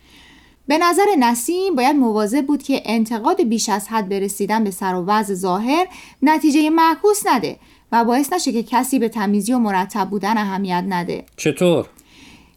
به 0.68 0.78
نظر 0.78 1.06
نسیم 1.20 1.76
باید 1.76 1.96
مواظب 1.96 2.46
بود 2.46 2.64
که 2.64 2.82
انتقاد 2.86 3.44
بیش 3.44 3.70
از 3.70 3.88
حد 3.88 4.10
به 4.10 4.20
رسیدن 4.20 4.64
به 4.64 4.72
سر 4.72 5.04
و 5.08 5.24
ظاهر 5.24 5.88
نتیجه 6.22 6.70
معکوس 6.70 7.22
نده 7.26 7.58
و 7.92 8.06
باعث 8.06 8.34
نشه 8.34 8.52
که 8.52 8.64
کسی 8.64 9.00
به 9.00 9.10
تمیزی 9.10 9.54
و 9.54 9.60
مرتب 9.60 10.10
بودن 10.10 10.38
اهمیت 10.38 10.84
نده. 10.88 11.26
چطور؟ 11.38 11.86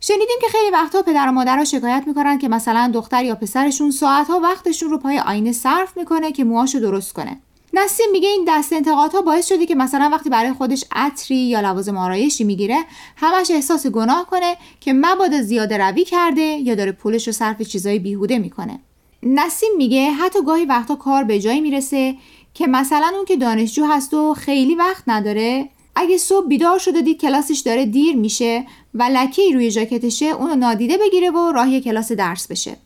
شنیدیم 0.00 0.36
که 0.40 0.46
خیلی 0.58 0.70
وقتها 0.70 1.02
پدر 1.02 1.28
و 1.28 1.32
مادرها 1.32 1.64
شکایت 1.64 2.04
می‌کنن 2.06 2.38
که 2.38 2.48
مثلا 2.48 2.90
دختر 2.94 3.24
یا 3.24 3.34
پسرشون 3.34 3.90
ساعتها 3.90 4.40
وقتشون 4.40 4.90
رو 4.90 4.98
پای 4.98 5.18
آینه 5.18 5.52
صرف 5.52 5.96
می‌کنه 5.96 6.32
که 6.32 6.44
موهاشو 6.44 6.78
درست 6.78 7.12
کنه. 7.12 7.40
نسیم 7.72 8.06
میگه 8.12 8.28
این 8.28 8.44
دست 8.48 8.72
انتقادها 8.72 9.22
باعث 9.22 9.48
شده 9.48 9.66
که 9.66 9.74
مثلا 9.74 10.08
وقتی 10.12 10.30
برای 10.30 10.52
خودش 10.52 10.84
عطری 10.92 11.36
یا 11.36 11.60
لوازم 11.60 11.96
آرایشی 11.96 12.44
می‌گیره 12.44 12.84
همش 13.16 13.50
احساس 13.50 13.86
گناه 13.86 14.26
کنه 14.26 14.56
که 14.80 14.92
مبادا 14.92 15.42
زیاده 15.42 15.78
روی 15.78 16.04
کرده 16.04 16.42
یا 16.42 16.74
داره 16.74 16.92
پولش 16.92 17.26
رو 17.26 17.32
صرف 17.32 17.62
چیزای 17.62 17.98
بیهوده 17.98 18.38
می‌کنه. 18.38 18.80
نسیم 19.22 19.70
میگه 19.76 20.10
حتی 20.10 20.38
گاهی 20.46 20.64
وقتا 20.64 20.94
کار 20.94 21.24
به 21.24 21.40
جایی 21.40 21.60
می‌رسه 21.60 22.16
که 22.54 22.66
مثلا 22.66 23.10
اون 23.14 23.24
که 23.24 23.36
دانشجو 23.36 23.84
هست 23.84 24.14
و 24.14 24.34
خیلی 24.34 24.74
وقت 24.74 25.02
نداره 25.06 25.68
اگه 25.98 26.18
صبح 26.18 26.48
بیدار 26.48 26.78
شده 26.78 27.00
دید 27.00 27.20
کلاسش 27.20 27.62
داره 27.66 27.86
دیر 27.86 28.16
میشه 28.16 28.64
و 28.94 29.02
لکه 29.02 29.42
روی 29.54 29.70
ژاکتشه 29.70 30.26
اونو 30.26 30.54
نادیده 30.54 30.96
بگیره 30.96 31.30
و 31.30 31.52
راهی 31.52 31.80
کلاس 31.80 32.12
درس 32.12 32.48
بشه. 32.48 32.76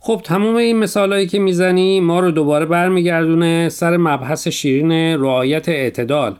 خب 0.00 0.20
تمام 0.24 0.54
این 0.54 0.76
مثالهایی 0.76 1.26
که 1.26 1.38
می‌زنی 1.38 2.00
ما 2.00 2.20
رو 2.20 2.30
دوباره 2.30 2.66
برمیگردونه 2.66 3.68
سر 3.68 3.96
مبحث 3.96 4.48
شیرین 4.48 4.92
رعایت 4.92 5.68
اعتدال. 5.68 6.36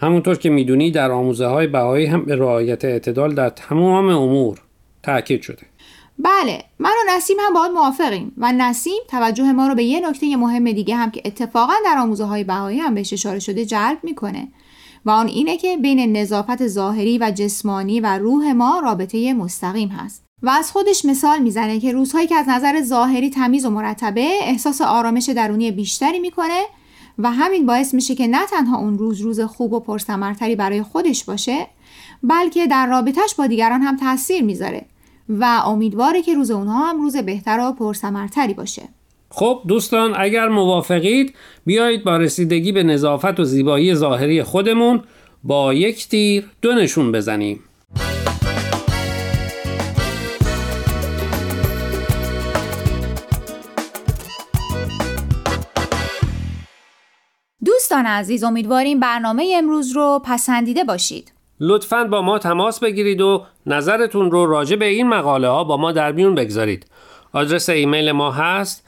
همونطور 0.00 0.36
که 0.36 0.50
می‌دونی 0.50 0.90
در 0.90 1.10
آموزه 1.10 1.46
های 1.46 1.66
بهایی 1.66 2.06
هم 2.06 2.24
به 2.24 2.36
رعایت 2.36 2.84
اعتدال 2.84 3.34
در 3.34 3.48
تمام 3.48 4.08
امور 4.08 4.60
تاکید 5.02 5.42
شده. 5.42 5.62
بله 6.18 6.64
من 6.78 6.90
و 6.90 7.16
نسیم 7.16 7.36
هم 7.40 7.54
باید 7.54 7.72
موافقیم 7.72 8.32
و 8.38 8.52
نسیم 8.52 9.00
توجه 9.10 9.52
ما 9.52 9.68
رو 9.68 9.74
به 9.74 9.84
یه 9.84 10.08
نکته 10.08 10.36
مهم 10.36 10.72
دیگه 10.72 10.96
هم 10.96 11.10
که 11.10 11.22
اتفاقا 11.24 11.72
در 11.84 11.98
آموزه 11.98 12.24
های 12.24 12.44
بهایی 12.44 12.78
هم 12.78 12.94
بهش 12.94 13.12
اشاره 13.12 13.38
شده 13.38 13.64
جلب 13.64 13.98
می‌کنه. 14.02 14.48
و 15.08 15.10
آن 15.10 15.26
اینه 15.26 15.56
که 15.56 15.76
بین 15.76 16.16
نظافت 16.16 16.66
ظاهری 16.66 17.18
و 17.18 17.30
جسمانی 17.30 18.00
و 18.00 18.18
روح 18.18 18.52
ما 18.52 18.80
رابطه 18.80 19.34
مستقیم 19.34 19.88
هست. 19.88 20.24
و 20.42 20.50
از 20.50 20.72
خودش 20.72 21.04
مثال 21.04 21.38
می‌زنه 21.38 21.80
که 21.80 21.92
روزهایی 21.92 22.26
که 22.26 22.34
از 22.34 22.48
نظر 22.48 22.82
ظاهری 22.82 23.30
تمیز 23.30 23.64
و 23.64 23.70
مرتبه 23.70 24.28
احساس 24.40 24.80
آرامش 24.80 25.28
درونی 25.28 25.70
بیشتری 25.70 26.18
می‌کنه 26.18 26.62
و 27.18 27.32
همین 27.32 27.66
باعث 27.66 27.94
میشه 27.94 28.14
که 28.14 28.26
نه 28.26 28.46
تنها 28.46 28.78
اون 28.78 28.98
روز 28.98 29.20
روز 29.20 29.40
خوب 29.40 29.72
و 29.72 29.80
پرثمرتری 29.80 30.56
برای 30.56 30.82
خودش 30.82 31.24
باشه 31.24 31.66
بلکه 32.22 32.66
در 32.66 32.86
رابطهش 32.86 33.34
با 33.34 33.46
دیگران 33.46 33.82
هم 33.82 33.96
تاثیر 33.96 34.42
می‌ذاره 34.44 34.86
و 35.28 35.44
امیدواره 35.44 36.22
که 36.22 36.34
روز 36.34 36.50
اونها 36.50 36.90
هم 36.90 37.00
روز 37.00 37.16
بهتر 37.16 37.60
و 37.60 37.72
پرثمرتری 37.72 38.54
باشه. 38.54 38.88
خب 39.30 39.62
دوستان 39.68 40.14
اگر 40.16 40.48
موافقید 40.48 41.34
بیایید 41.66 42.04
با 42.04 42.16
رسیدگی 42.16 42.72
به 42.72 42.82
نظافت 42.82 43.40
و 43.40 43.44
زیبایی 43.44 43.94
ظاهری 43.94 44.42
خودمون 44.42 45.02
با 45.44 45.74
یک 45.74 46.08
تیر 46.08 46.50
دو 46.62 46.72
نشون 46.72 47.12
بزنیم. 47.12 47.64
دوستان 57.64 58.06
عزیز 58.06 58.44
امیدواریم 58.44 59.00
برنامه 59.00 59.52
امروز 59.56 59.92
رو 59.92 60.22
پسندیده 60.24 60.84
باشید. 60.84 61.32
لطفا 61.60 62.04
با 62.04 62.22
ما 62.22 62.38
تماس 62.38 62.80
بگیرید 62.80 63.20
و 63.20 63.44
نظرتون 63.66 64.30
رو 64.30 64.46
راجع 64.46 64.76
به 64.76 64.84
این 64.84 65.08
مقاله 65.08 65.48
ها 65.48 65.64
با 65.64 65.76
ما 65.76 65.92
در 65.92 66.12
میون 66.12 66.34
بگذارید. 66.34 66.86
آدرس 67.32 67.68
ایمیل 67.68 68.12
ما 68.12 68.30
هست 68.30 68.87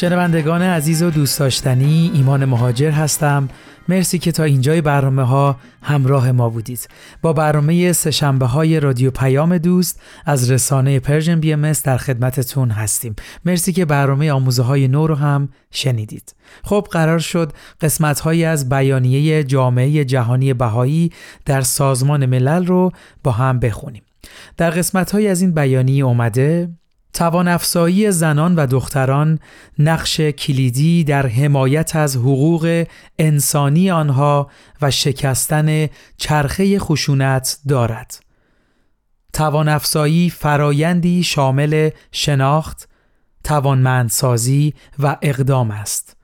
شنوندگان 0.00 0.62
عزیز 0.62 1.02
و 1.02 1.10
دوست 1.10 1.38
داشتنی 1.38 2.10
ایمان 2.14 2.44
مهاجر 2.44 2.90
هستم. 2.90 3.48
مرسی 3.88 4.18
که 4.18 4.32
تا 4.32 4.44
اینجای 4.44 4.80
برنامه 4.80 5.22
ها 5.22 5.56
همراه 5.82 6.32
ما 6.32 6.48
بودید. 6.48 6.88
با 7.22 7.32
برنامه 7.32 7.92
سه‌شنبه 7.92 8.46
های 8.46 8.80
رادیو 8.80 9.10
پیام 9.10 9.58
دوست 9.58 10.00
از 10.26 10.50
رسانه 10.50 11.00
Persian 11.00 11.40
BMS 11.40 11.72
در 11.72 11.96
خدمتتون 11.96 12.70
هستیم. 12.70 13.16
مرسی 13.44 13.72
که 13.72 13.84
برنامه 13.84 14.32
آموزه 14.32 14.62
های 14.62 14.88
نو 14.88 15.06
رو 15.06 15.14
هم 15.14 15.48
شنیدید. 15.70 16.34
خب 16.64 16.86
قرار 16.90 17.18
شد 17.18 17.52
قسمت 17.80 18.20
هایی 18.20 18.44
از 18.44 18.68
بیانیه 18.68 19.44
جامعه 19.44 20.04
جهانی 20.04 20.54
بهایی 20.54 21.12
در 21.44 21.60
سازمان 21.60 22.26
ملل 22.26 22.66
رو 22.66 22.92
با 23.24 23.30
هم 23.30 23.58
بخونیم. 23.58 24.02
در 24.56 24.70
قسمت 24.70 25.10
های 25.10 25.28
از 25.28 25.40
این 25.40 25.54
بیانیه 25.54 26.04
اومده 26.04 26.68
توان 27.12 27.48
افزایی 27.48 28.10
زنان 28.10 28.54
و 28.54 28.66
دختران 28.66 29.38
نقش 29.78 30.20
کلیدی 30.20 31.04
در 31.04 31.26
حمایت 31.26 31.96
از 31.96 32.16
حقوق 32.16 32.86
انسانی 33.18 33.90
آنها 33.90 34.50
و 34.82 34.90
شکستن 34.90 35.88
چرخه 36.16 36.78
خشونت 36.78 37.58
دارد. 37.68 38.24
توان 39.32 39.68
افزایی 39.68 40.30
فرایندی 40.30 41.22
شامل 41.22 41.90
شناخت، 42.12 42.88
توانمندسازی 43.44 44.74
و 44.98 45.16
اقدام 45.22 45.70
است. 45.70 46.16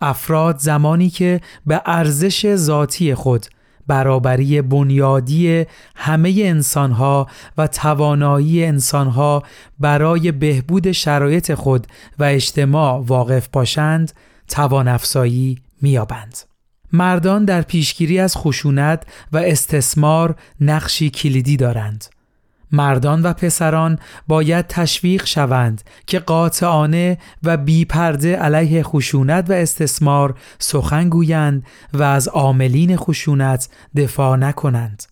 افراد 0.00 0.58
زمانی 0.58 1.10
که 1.10 1.40
به 1.66 1.82
ارزش 1.86 2.54
ذاتی 2.54 3.14
خود 3.14 3.46
برابری 3.86 4.62
بنیادی 4.62 5.66
همه 5.96 6.34
انسانها 6.38 7.26
و 7.58 7.66
توانایی 7.66 8.64
انسانها 8.64 9.42
برای 9.80 10.32
بهبود 10.32 10.92
شرایط 10.92 11.54
خود 11.54 11.86
و 12.18 12.24
اجتماع 12.24 13.02
واقف 13.06 13.48
باشند 13.48 14.12
توان 14.48 14.88
افزایی 14.88 15.58
میابند. 15.82 16.38
مردان 16.92 17.44
در 17.44 17.62
پیشگیری 17.62 18.18
از 18.18 18.36
خشونت 18.36 19.02
و 19.32 19.38
استثمار 19.38 20.34
نقشی 20.60 21.10
کلیدی 21.10 21.56
دارند. 21.56 22.04
مردان 22.76 23.22
و 23.22 23.32
پسران 23.32 23.98
باید 24.28 24.66
تشویق 24.66 25.24
شوند 25.24 25.82
که 26.06 26.18
قاطعانه 26.18 27.18
و 27.42 27.56
بیپرده 27.56 28.36
علیه 28.36 28.82
خشونت 28.82 29.50
و 29.50 29.52
استثمار 29.52 30.34
سخن 30.58 31.08
گویند 31.08 31.66
و 31.92 32.02
از 32.02 32.28
عاملین 32.28 32.96
خشونت 32.96 33.68
دفاع 33.96 34.36
نکنند. 34.36 35.02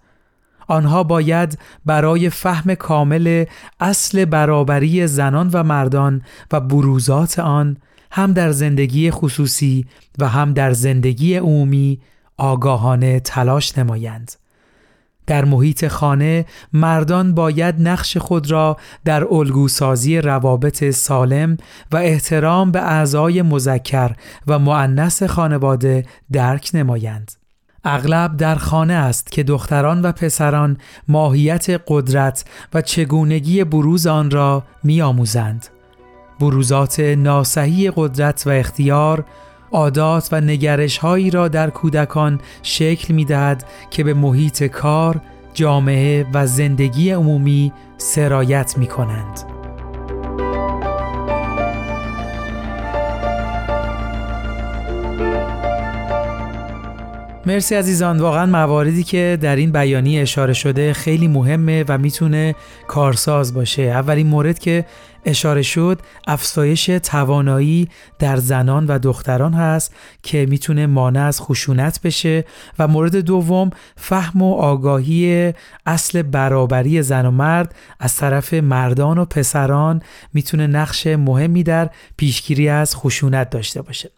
آنها 0.69 1.03
باید 1.03 1.59
برای 1.85 2.31
فهم 2.31 2.75
کامل 2.75 3.45
اصل 3.81 4.25
برابری 4.25 5.07
زنان 5.07 5.51
و 5.53 5.63
مردان 5.63 6.23
و 6.53 6.61
بروزات 6.61 7.39
آن 7.39 7.77
هم 8.11 8.33
در 8.33 8.51
زندگی 8.51 9.11
خصوصی 9.11 9.87
و 10.19 10.29
هم 10.29 10.53
در 10.53 10.73
زندگی 10.73 11.37
عمومی 11.37 12.01
آگاهانه 12.37 13.21
تلاش 13.21 13.79
نمایند. 13.79 14.33
در 15.27 15.45
محیط 15.45 15.89
خانه 15.89 16.45
مردان 16.73 17.35
باید 17.35 17.75
نقش 17.79 18.17
خود 18.17 18.51
را 18.51 18.77
در 19.05 19.35
الگوسازی 19.35 20.21
روابط 20.21 20.91
سالم 20.91 21.57
و 21.93 21.97
احترام 21.97 22.71
به 22.71 22.83
اعضای 22.83 23.43
مذکر 23.43 24.13
و 24.47 24.59
معنس 24.59 25.23
خانواده 25.23 26.07
درک 26.33 26.71
نمایند. 26.75 27.33
اغلب 27.85 28.37
در 28.37 28.55
خانه 28.55 28.95
است 28.95 29.31
که 29.31 29.43
دختران 29.43 30.03
و 30.03 30.13
پسران 30.13 30.77
ماهیت 31.09 31.81
قدرت 31.89 32.45
و 32.75 32.83
چگونگی 32.83 33.65
بروز 33.65 34.07
آن 34.07 34.31
را 34.31 34.63
میآموزند. 34.83 35.67
بروزات 36.41 37.01
ناسحی 37.01 37.93
قدرت 37.97 38.43
و 38.47 38.51
اختیار 38.51 39.25
عادات 39.75 40.29
و 40.33 40.41
نگرش 40.41 40.99
هایی 40.99 41.31
را 41.31 41.49
در 41.49 41.71
کودکان 41.71 42.41
شکل 42.63 43.15
می 43.15 43.25
دهد 43.25 43.65
که 43.91 44.05
به 44.05 44.15
محیط 44.15 44.63
کار، 44.65 45.21
جامعه 45.55 46.27
و 46.35 46.47
زندگی 46.47 47.11
عمومی 47.11 47.73
سرایت 47.99 48.79
می 48.79 48.87
کنند. 48.87 49.54
مرسی 57.47 57.75
عزیزان 57.75 58.21
واقعا 58.21 58.47
مواردی 58.47 59.03
که 59.03 59.39
در 59.41 59.57
این 59.57 59.73
بیانی 59.73 60.21
اشاره 60.21 60.53
شده 60.53 60.93
خیلی 60.93 61.29
مهمه 61.29 61.85
و 61.89 61.99
می‌تونه 61.99 62.55
کارساز 62.89 63.55
باشه. 63.55 63.83
اولین 63.83 64.27
مورد 64.27 64.59
که 64.59 64.85
اشاره 65.25 65.63
شد 65.63 66.01
افزایش 66.27 66.87
توانایی 66.87 67.89
در 68.19 68.37
زنان 68.37 68.87
و 68.87 68.99
دختران 68.99 69.55
هست 69.55 69.95
که 70.23 70.47
می‌تونه 70.47 70.87
مانع 70.87 71.23
از 71.23 71.41
خشونت 71.41 72.01
بشه. 72.03 72.45
و 72.79 72.89
مورد 72.89 73.17
دوم 73.17 73.71
فهم 73.97 74.43
و 74.43 74.55
آگاهی 74.55 75.53
اصل 75.87 76.23
برابری 76.23 77.03
زن 77.03 77.27
و 77.27 77.31
مرد 77.31 77.75
از 78.01 78.17
طرف 78.17 78.55
مردان 78.55 79.19
و 79.19 79.25
پسران 79.25 80.03
می‌تونه 80.35 80.67
نقش 80.67 81.07
مهمی 81.07 81.63
در 81.63 81.91
پیشگیری 82.17 82.69
از 82.69 82.97
خشونت 82.97 83.51
داشته 83.51 83.83
باشه. 83.83 84.11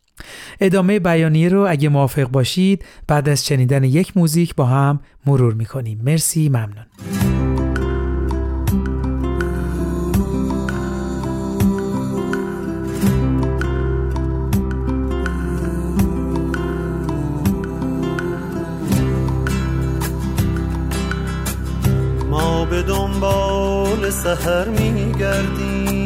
ادامه 0.61 0.99
بیانیه 0.99 1.49
رو 1.49 1.67
اگه 1.69 1.89
موافق 1.89 2.29
باشید 2.29 2.85
بعد 3.09 3.29
از 3.29 3.47
شنیدن 3.47 3.85
یک 3.85 4.17
موزیک 4.17 4.55
با 4.55 4.65
هم 4.65 5.01
مرور 5.27 5.55
می‌کنیم. 5.55 6.01
مرسی 6.05 6.49
ممنون. 6.49 6.87
ما 22.31 22.65
به 22.65 22.83
دنبال 22.83 24.11
سهر 24.11 24.69
میگردیم. 24.69 26.06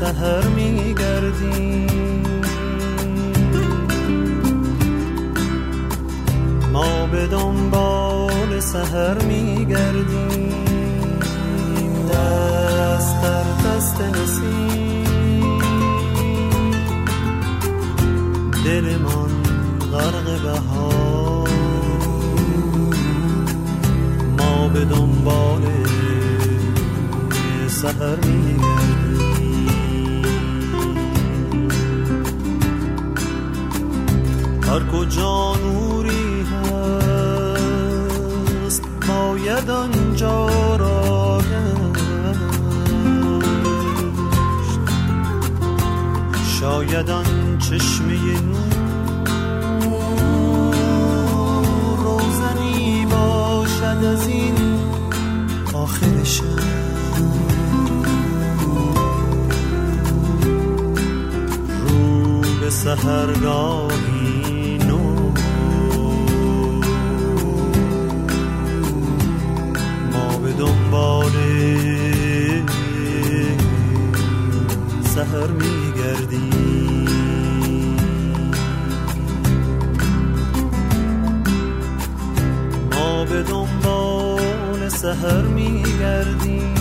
سهر 0.00 0.48
میگردیم. 0.48 1.86
ما 6.72 7.06
به 7.06 7.26
دنبال 7.26 8.60
سهر 8.60 9.22
میگردیم. 9.22 10.54
دست 12.12 13.22
در 13.22 13.44
دست 13.64 14.00
نسیم. 14.00 15.58
دلمان 18.64 19.30
غرق 19.92 20.42
بهار. 20.42 21.48
ما 24.38 24.68
به 24.68 24.84
دنبال 24.84 25.62
سهر 27.68 28.16
میگردیم. 28.16 28.75
هر 34.76 34.84
کجا 34.84 35.56
نوری 35.56 36.46
هست 37.86 38.82
باید 39.08 39.70
آنجا 39.70 40.76
را 40.76 41.40
شاید 46.60 47.10
آن 47.10 47.58
چشمه 47.58 48.40
نور 48.40 49.96
روزنی 51.98 53.06
باشد 53.10 54.04
از 54.04 54.26
این 54.28 54.54
آخر 55.74 56.24
شب. 56.24 56.76
رو 63.42 63.95
دنبال 70.96 71.32
سهر 75.04 75.50
میگردیم 75.50 77.06
ما 82.92 83.24
به 83.24 83.42
دنبال 83.42 84.88
سهر 84.88 85.42
میگردیم. 85.42 86.75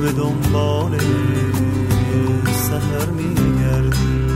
به 0.00 0.12
دنبال 0.12 0.98
سهر 2.52 3.10
میگردیم 3.10 4.28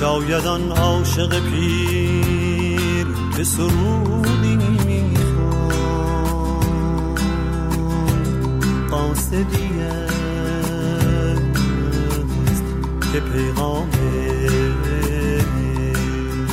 شاید 0.00 0.46
آن 0.46 0.72
عاشق 0.72 1.40
پیر 1.50 3.06
به 3.36 3.44
سرودی 3.44 4.56
می‌خوان 4.56 5.12
قاصدی 8.90 9.70
است 9.80 10.12
که 13.12 13.20
پیغام 13.20 13.88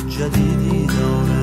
جدیدی 0.08 0.86
داره 0.86 1.39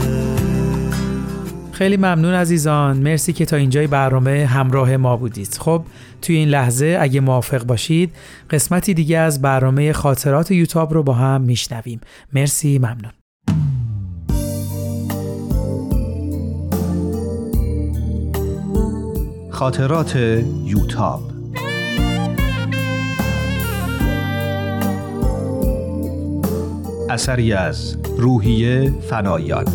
خیلی 1.77 1.97
ممنون 1.97 2.33
عزیزان. 2.33 2.97
مرسی 2.97 3.33
که 3.33 3.45
تا 3.45 3.55
اینجای 3.55 3.87
برنامه 3.87 4.45
همراه 4.45 4.97
ما 4.97 5.17
بودید. 5.17 5.57
خب 5.59 5.83
توی 6.21 6.35
این 6.35 6.49
لحظه 6.49 6.97
اگه 7.01 7.19
موافق 7.19 7.63
باشید 7.63 8.13
قسمتی 8.49 8.93
دیگه 8.93 9.17
از 9.17 9.41
برنامه 9.41 9.93
خاطرات 9.93 10.51
یوتاب 10.51 10.93
رو 10.93 11.03
با 11.03 11.13
هم 11.13 11.41
میشنویم. 11.41 12.01
مرسی 12.33 12.79
ممنون. 12.79 13.11
خاطرات 19.51 20.15
یوتاب. 20.65 21.21
اثری 27.09 27.53
از 27.53 27.97
روحیه 28.17 28.93
فنایان. 29.09 29.65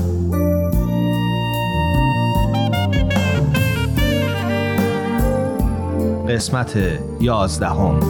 قسمت 6.33 6.79
یازدهم. 7.21 8.01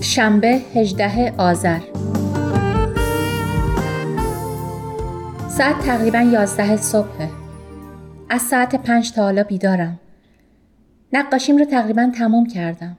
شنبه 0.00 0.60
18 0.74 1.34
آذر. 1.38 1.80
ساعت 5.48 5.78
تقریبا 5.78 6.18
11 6.18 6.76
صبح. 6.76 7.28
از 8.30 8.42
ساعت 8.42 8.74
پنج 8.74 9.12
تا 9.12 9.22
حالا 9.22 9.44
بیدارم. 9.44 10.00
نقاشیم 11.12 11.56
رو 11.56 11.64
تقریبا 11.64 12.12
تمام 12.18 12.46
کردم. 12.46 12.96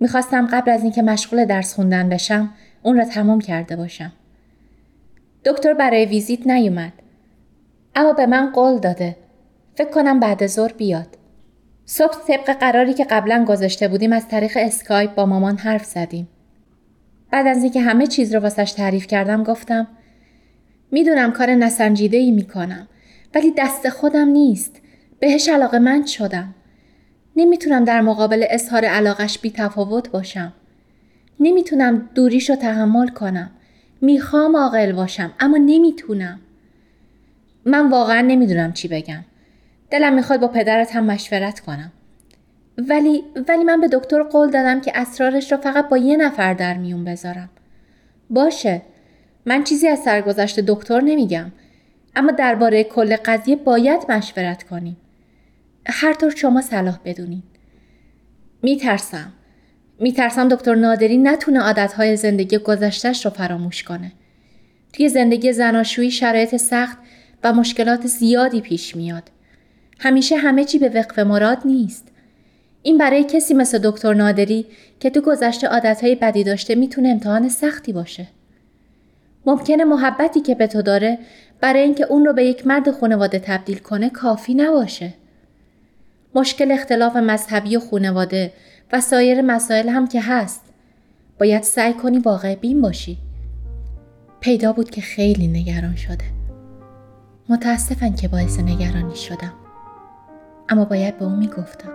می‌خواستم 0.00 0.46
قبل 0.46 0.70
از 0.70 0.82
اینکه 0.82 1.02
مشغول 1.02 1.44
درس 1.44 1.74
خوندن 1.74 2.08
بشم 2.08 2.50
اون 2.82 2.96
را 2.96 3.04
تمام 3.04 3.40
کرده 3.40 3.76
باشم. 3.76 4.12
دکتر 5.44 5.74
برای 5.74 6.06
ویزیت 6.06 6.46
نیومد. 6.46 6.92
اما 7.94 8.12
به 8.12 8.26
من 8.26 8.52
قول 8.52 8.78
داده. 8.78 9.16
فکر 9.74 9.90
کنم 9.90 10.20
بعد 10.20 10.46
ظهر 10.46 10.72
بیاد. 10.72 11.16
صبح 11.88 12.16
طبق 12.28 12.52
قراری 12.52 12.94
که 12.94 13.04
قبلا 13.04 13.44
گذاشته 13.48 13.88
بودیم 13.88 14.12
از 14.12 14.28
طریق 14.28 14.52
اسکایپ 14.56 15.14
با 15.14 15.26
مامان 15.26 15.56
حرف 15.56 15.84
زدیم. 15.84 16.28
بعد 17.30 17.46
از 17.46 17.62
اینکه 17.62 17.80
همه 17.80 18.06
چیز 18.06 18.34
رو 18.34 18.40
واسش 18.40 18.72
تعریف 18.72 19.06
کردم 19.06 19.44
گفتم 19.44 19.86
می‌دونم 20.90 21.32
کار 21.32 21.50
نسنجیده 21.50 22.16
ای 22.16 22.30
می‌کنم 22.30 22.88
ولی 23.34 23.52
دست 23.58 23.88
خودم 23.88 24.28
نیست. 24.28 24.80
بهش 25.20 25.48
علاقه 25.48 25.78
من 25.78 26.06
شدم. 26.06 26.54
نمی‌تونم 27.36 27.84
در 27.84 28.00
مقابل 28.00 28.44
اظهار 28.50 28.84
علاقش 28.84 29.38
بی 29.38 29.50
تفاوت 29.50 30.10
باشم. 30.10 30.52
نمی‌تونم 31.40 32.08
دوریش 32.14 32.50
رو 32.50 32.56
تحمل 32.56 33.08
کنم. 33.08 33.50
می‌خوام 34.00 34.56
عاقل 34.56 34.92
باشم 34.92 35.32
اما 35.40 35.56
نمی‌تونم. 35.56 36.40
من 37.64 37.90
واقعا 37.90 38.20
نمی‌دونم 38.20 38.72
چی 38.72 38.88
بگم. 38.88 39.24
دلم 39.90 40.14
می‌خواد 40.14 40.40
با 40.40 40.48
پدرت 40.48 40.96
هم 40.96 41.04
مشورت 41.04 41.60
کنم. 41.60 41.92
ولی 42.78 43.24
ولی 43.48 43.64
من 43.64 43.80
به 43.80 43.88
دکتر 43.88 44.22
قول 44.22 44.50
دادم 44.50 44.80
که 44.80 44.92
اسرارش 44.94 45.52
رو 45.52 45.58
فقط 45.58 45.88
با 45.88 45.98
یه 45.98 46.16
نفر 46.16 46.54
در 46.54 46.74
میون 46.74 47.04
بذارم. 47.04 47.48
باشه. 48.30 48.82
من 49.46 49.64
چیزی 49.64 49.88
از 49.88 49.98
سرگذشت 49.98 50.60
دکتر 50.60 51.00
نمیگم. 51.00 51.52
اما 52.16 52.32
درباره 52.32 52.84
کل 52.84 53.16
قضیه 53.16 53.56
باید 53.56 54.00
مشورت 54.08 54.62
کنیم. 54.62 54.96
هر 55.86 56.12
طور 56.12 56.30
شما 56.30 56.60
صلاح 56.60 56.98
بدونید. 57.04 57.44
میترسم. 58.62 59.32
میترسم 60.00 60.48
دکتر 60.48 60.74
نادری 60.74 61.18
نتونه 61.18 61.60
عادتهای 61.60 62.16
زندگی 62.16 62.58
گذشتش 62.58 63.24
رو 63.24 63.30
فراموش 63.30 63.82
کنه. 63.82 64.12
توی 64.92 65.08
زندگی 65.08 65.52
زناشویی 65.52 66.10
شرایط 66.10 66.56
سخت 66.56 66.98
و 67.44 67.52
مشکلات 67.52 68.06
زیادی 68.06 68.60
پیش 68.60 68.96
میاد. 68.96 69.30
همیشه 69.98 70.36
همه 70.36 70.64
چی 70.64 70.78
به 70.78 70.88
وقف 70.88 71.18
مراد 71.18 71.58
نیست. 71.64 72.08
این 72.82 72.98
برای 72.98 73.24
کسی 73.24 73.54
مثل 73.54 73.78
دکتر 73.78 74.14
نادری 74.14 74.66
که 75.00 75.10
تو 75.10 75.20
گذشته 75.20 75.66
عادتهای 75.66 76.14
بدی 76.14 76.44
داشته 76.44 76.74
می‌تونه 76.74 77.08
امتحان 77.08 77.48
سختی 77.48 77.92
باشه. 77.92 78.26
ممکنه 79.46 79.84
محبتی 79.84 80.40
که 80.40 80.54
به 80.54 80.66
تو 80.66 80.82
داره 80.82 81.18
برای 81.60 81.80
اینکه 81.80 82.04
اون 82.04 82.24
رو 82.24 82.32
به 82.32 82.44
یک 82.44 82.66
مرد 82.66 82.90
خانواده 82.90 83.38
تبدیل 83.38 83.78
کنه 83.78 84.10
کافی 84.10 84.54
نباشه. 84.54 85.14
مشکل 86.34 86.72
اختلاف 86.72 87.16
مذهبی 87.16 87.76
و 87.76 87.80
خانواده 87.80 88.52
و 88.92 89.00
سایر 89.00 89.42
مسائل 89.42 89.88
هم 89.88 90.06
که 90.08 90.20
هست. 90.20 90.62
باید 91.40 91.62
سعی 91.62 91.92
کنی 91.92 92.18
واقع 92.18 92.54
بین 92.54 92.80
باشی. 92.80 93.18
پیدا 94.40 94.72
بود 94.72 94.90
که 94.90 95.00
خیلی 95.00 95.46
نگران 95.46 95.96
شده. 95.96 96.24
متاسفم 97.48 98.14
که 98.14 98.28
باعث 98.28 98.58
نگرانی 98.58 99.16
شدم. 99.16 99.65
اما 100.68 100.84
باید 100.84 101.18
به 101.18 101.24
اون 101.24 101.38
می‌گفتم. 101.38 101.92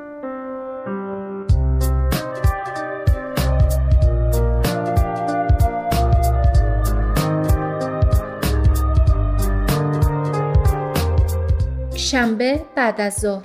شنبه 11.96 12.62
بعد 12.76 13.02
از 13.02 13.14
ظهر 13.14 13.44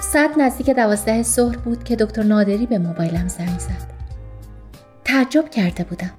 ساعت 0.00 0.38
نزدیک 0.38 0.70
دوازده 0.70 1.22
ظهر 1.22 1.56
بود 1.56 1.84
که 1.84 1.96
دکتر 1.96 2.22
نادری 2.22 2.66
به 2.66 2.78
موبایلم 2.78 3.28
زنگ 3.28 3.58
زد. 3.58 3.95
تعجب 5.16 5.50
کرده 5.50 5.84
بودم. 5.84 6.18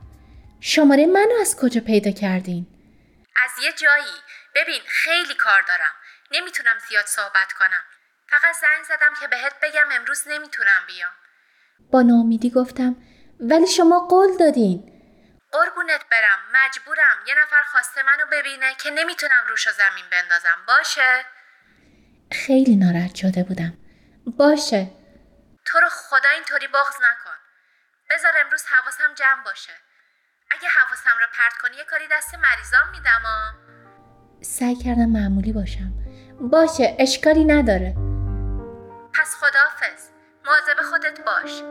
شماره 0.61 1.05
منو 1.05 1.33
از 1.41 1.57
کجا 1.61 1.81
پیدا 1.81 2.11
کردین؟ 2.11 2.67
از 3.43 3.63
یه 3.63 3.71
جایی. 3.73 4.17
ببین 4.55 4.81
خیلی 4.87 5.35
کار 5.35 5.61
دارم. 5.67 5.93
نمی‌تونم 6.31 6.77
زیاد 6.89 7.05
صحبت 7.05 7.53
کنم. 7.59 7.83
فقط 8.29 8.55
زنگ 8.61 8.83
زدم 8.85 9.13
که 9.21 9.27
بهت 9.27 9.53
بگم 9.63 9.87
امروز 9.91 10.23
نمی‌تونم 10.27 10.81
بیام. 10.87 11.11
با 11.91 12.01
نامیدی 12.01 12.49
گفتم 12.49 12.95
ولی 13.39 13.67
شما 13.67 13.99
قول 13.99 14.37
دادین. 14.37 14.77
قربونت 15.51 16.01
برم 16.11 16.39
مجبورم 16.53 17.17
یه 17.27 17.35
نفر 17.43 17.63
خواسته 17.71 18.03
منو 18.03 18.25
ببینه 18.31 18.75
که 18.83 18.89
نمی‌تونم 18.89 19.43
روش 19.49 19.69
زمین 19.69 20.05
بندازم 20.11 20.57
باشه 20.67 21.25
خیلی 22.31 22.75
ناراحت 22.75 23.15
شده 23.15 23.43
بودم 23.43 23.77
باشه 24.37 24.91
تو 25.65 25.79
رو 25.79 25.89
خدا 25.89 26.29
اینطوری 26.29 26.67
بغض 26.67 26.95
نکن 26.95 27.36
بذار 28.09 28.31
امروز 28.45 28.63
حواسم 28.65 29.13
جمع 29.15 29.43
باشه. 29.45 29.71
اگه 30.51 30.67
حواسم 30.67 31.09
رو 31.19 31.25
پرت 31.33 31.53
کنی 31.61 31.77
یه 31.77 31.83
کاری 31.83 32.03
دست 32.11 32.35
مریضام 32.35 32.91
میدم 32.91 33.21
ها 33.23 33.53
سعی 34.41 34.75
کردم 34.75 35.05
معمولی 35.05 35.53
باشم. 35.53 35.93
باشه 36.41 36.95
اشکالی 36.99 37.45
نداره. 37.45 37.95
پس 39.13 39.35
خداحافظ. 39.35 40.09
مواظب 40.45 40.81
خودت 40.89 41.19
باش. 41.25 41.61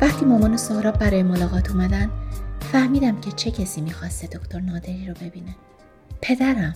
وقتی 0.00 0.24
مامان 0.24 0.54
و 0.54 0.56
سهراب 0.56 0.98
برای 0.98 1.22
ملاقات 1.22 1.70
اومدن 1.70 2.10
فهمیدم 2.72 3.20
که 3.20 3.32
چه 3.32 3.50
کسی 3.50 3.80
می‌خواسته 3.80 4.26
دکتر 4.26 4.60
نادری 4.60 5.06
رو 5.08 5.14
ببینه. 5.14 5.56
پدرم. 6.22 6.74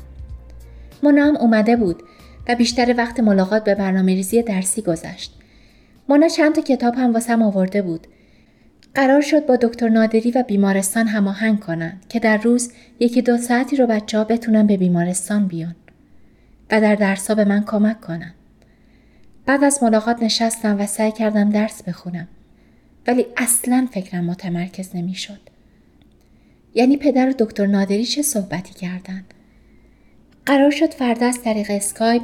مونا 1.03 1.25
هم 1.25 1.37
اومده 1.37 1.77
بود. 1.77 2.03
و 2.49 2.55
بیشتر 2.55 2.95
وقت 2.99 3.21
ملاقات 3.21 3.65
به 3.65 3.75
برنامه 3.75 4.15
ریزی 4.15 4.43
درسی 4.43 4.83
گذشت 4.83 5.35
مونا 6.09 6.29
چند 6.29 6.55
تا 6.55 6.63
کتاب 6.63 6.95
هم 6.95 7.13
واسم 7.13 7.43
آورده 7.43 7.83
بود 7.83 8.07
قرار 8.95 9.21
شد 9.21 9.47
با 9.47 9.57
دکتر 9.57 9.89
نادری 9.89 10.31
و 10.31 10.43
بیمارستان 10.43 11.07
هماهنگ 11.07 11.61
کنن 11.61 12.01
که 12.09 12.21
در 12.21 12.37
روز 12.37 12.73
یکی 13.01 13.23
دو 13.23 13.37
ساعتی 13.37 13.77
رو 13.77 13.87
بچه 13.87 14.19
ها 14.19 14.25
بتونن 14.25 14.67
به 14.67 14.77
بیمارستان 14.77 15.47
بیان 15.47 15.75
و 16.71 16.81
در 16.81 16.95
درسا 16.95 17.35
به 17.35 17.45
من 17.45 17.65
کمک 17.65 18.01
کنن. 18.01 18.35
بعد 19.47 19.65
از 19.65 19.83
ملاقات 19.83 20.23
نشستم 20.23 20.81
و 20.81 20.87
سعی 20.87 21.13
کردم 21.13 21.51
درس 21.51 21.83
بخونم. 21.83 22.29
ولی 23.07 23.27
اصلا 23.37 23.89
فکرم 23.93 24.25
متمرکز 24.25 24.97
نمی‌شد. 24.97 25.41
یعنی 26.75 26.97
پدر 26.97 27.31
و 27.31 27.33
دکتر 27.39 27.67
نادری 27.67 28.05
چه 28.05 28.23
صحبتی 28.23 28.75
کردن؟ 28.75 29.25
قرار 30.47 30.71
شد 30.71 30.91
فردا 30.91 31.27
از 31.27 31.43
طریق 31.43 31.67
اسکایپ 31.71 32.23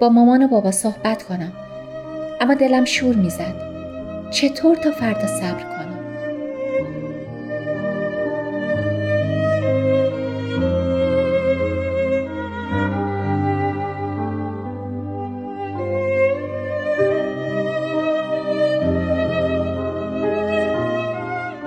با 0.00 0.08
مامان 0.08 0.42
و 0.42 0.48
بابا 0.48 0.70
صحبت 0.70 1.22
کنم. 1.22 1.52
اما 2.40 2.54
دلم 2.54 2.84
شور 2.84 3.16
می‌زد. 3.16 3.54
چطور 4.30 4.76
تا 4.76 4.90
فردا 4.90 5.26
صبر 5.26 5.62
کنم؟ 5.62 5.78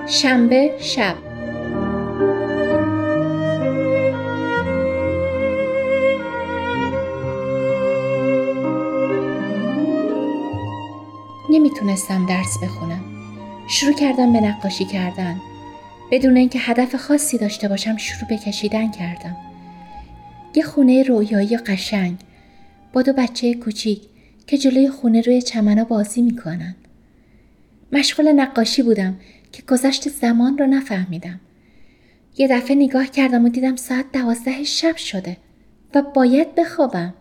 شنبه 0.07 0.71
شب 0.79 1.30
نمی‌تونستم 11.81 12.25
درس 12.25 12.57
بخونم. 12.63 13.03
شروع 13.67 13.93
کردم 13.93 14.33
به 14.33 14.41
نقاشی 14.41 14.85
کردن. 14.85 15.41
بدون 16.11 16.37
اینکه 16.37 16.59
هدف 16.59 16.95
خاصی 16.95 17.37
داشته 17.37 17.67
باشم 17.67 17.97
شروع 17.97 18.29
به 18.29 18.37
کشیدن 18.37 18.91
کردم. 18.91 19.35
یه 20.55 20.63
خونه 20.63 21.03
رویایی 21.03 21.57
قشنگ 21.57 22.17
با 22.93 23.01
دو 23.01 23.13
بچه 23.13 23.53
کوچیک 23.53 24.01
که 24.47 24.57
جلوی 24.57 24.89
خونه 24.89 25.21
روی 25.21 25.41
چمنا 25.41 25.83
بازی 25.83 26.21
می‌کنن. 26.21 26.75
مشغول 27.91 28.31
نقاشی 28.31 28.83
بودم 28.83 29.15
که 29.51 29.63
گذشت 29.67 30.09
زمان 30.09 30.57
رو 30.57 30.65
نفهمیدم. 30.65 31.39
یه 32.37 32.47
دفعه 32.47 32.75
نگاه 32.75 33.07
کردم 33.07 33.45
و 33.45 33.49
دیدم 33.49 33.75
ساعت 33.75 34.05
دوازده 34.13 34.63
شب 34.63 34.95
شده 34.95 35.37
و 35.95 36.01
باید 36.01 36.55
بخوابم. 36.55 37.13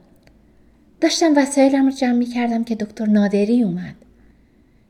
داشتم 1.01 1.33
وسایلم 1.37 1.85
رو 1.85 1.90
جمع 1.90 2.12
می 2.12 2.27
کردم 2.27 2.64
که 2.64 2.75
دکتر 2.75 3.07
نادری 3.07 3.62
اومد. 3.62 3.94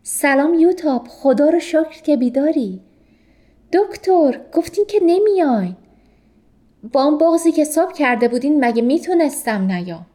سلام 0.03 0.55
یوتاب 0.55 1.09
خدا 1.09 1.49
رو 1.49 1.61
شکر 1.61 2.03
که 2.05 2.17
بیداری. 2.17 2.81
دکتر 3.73 4.41
گفتین 4.53 4.85
که 4.89 5.01
نمیاین. 5.03 5.77
با 6.93 7.05
اون 7.05 7.19
بغزی 7.19 7.53
که 7.53 7.65
صبح 7.65 7.93
کرده 7.93 8.29
بودین 8.29 8.65
مگه 8.65 8.83
می‌تونستم 8.83 9.73
نیام. 9.73 10.07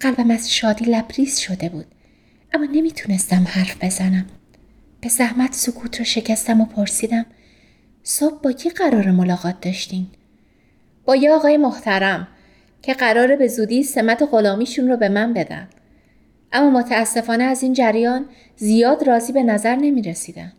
قلبم 0.00 0.30
از 0.30 0.52
شادی 0.52 0.84
لبریز 0.84 1.38
شده 1.38 1.68
بود 1.68 1.86
اما 2.52 2.64
نمی‌تونستم 2.64 3.44
حرف 3.48 3.84
بزنم. 3.84 4.26
به 5.00 5.08
زحمت 5.08 5.52
سکوت 5.52 5.98
رو 5.98 6.04
شکستم 6.04 6.60
و 6.60 6.64
پرسیدم 6.64 7.26
صبح 8.02 8.40
با 8.42 8.52
کی 8.52 8.70
قرار 8.70 9.10
ملاقات 9.10 9.60
داشتین؟ 9.60 10.06
با 11.04 11.16
یه 11.16 11.32
آقای 11.32 11.56
محترم 11.56 12.28
که 12.82 12.94
قراره 12.94 13.36
به 13.36 13.48
زودی 13.48 13.82
سمت 13.82 14.22
غلامیشون 14.22 14.88
رو 14.88 14.96
به 14.96 15.08
من 15.08 15.32
بدن. 15.32 15.68
اما 16.54 16.70
متاسفانه 16.70 17.44
از 17.44 17.62
این 17.62 17.72
جریان 17.72 18.26
زیاد 18.56 19.02
راضی 19.08 19.32
به 19.32 19.42
نظر 19.42 19.76
نمی 19.76 20.02
رسیدن. 20.02 20.52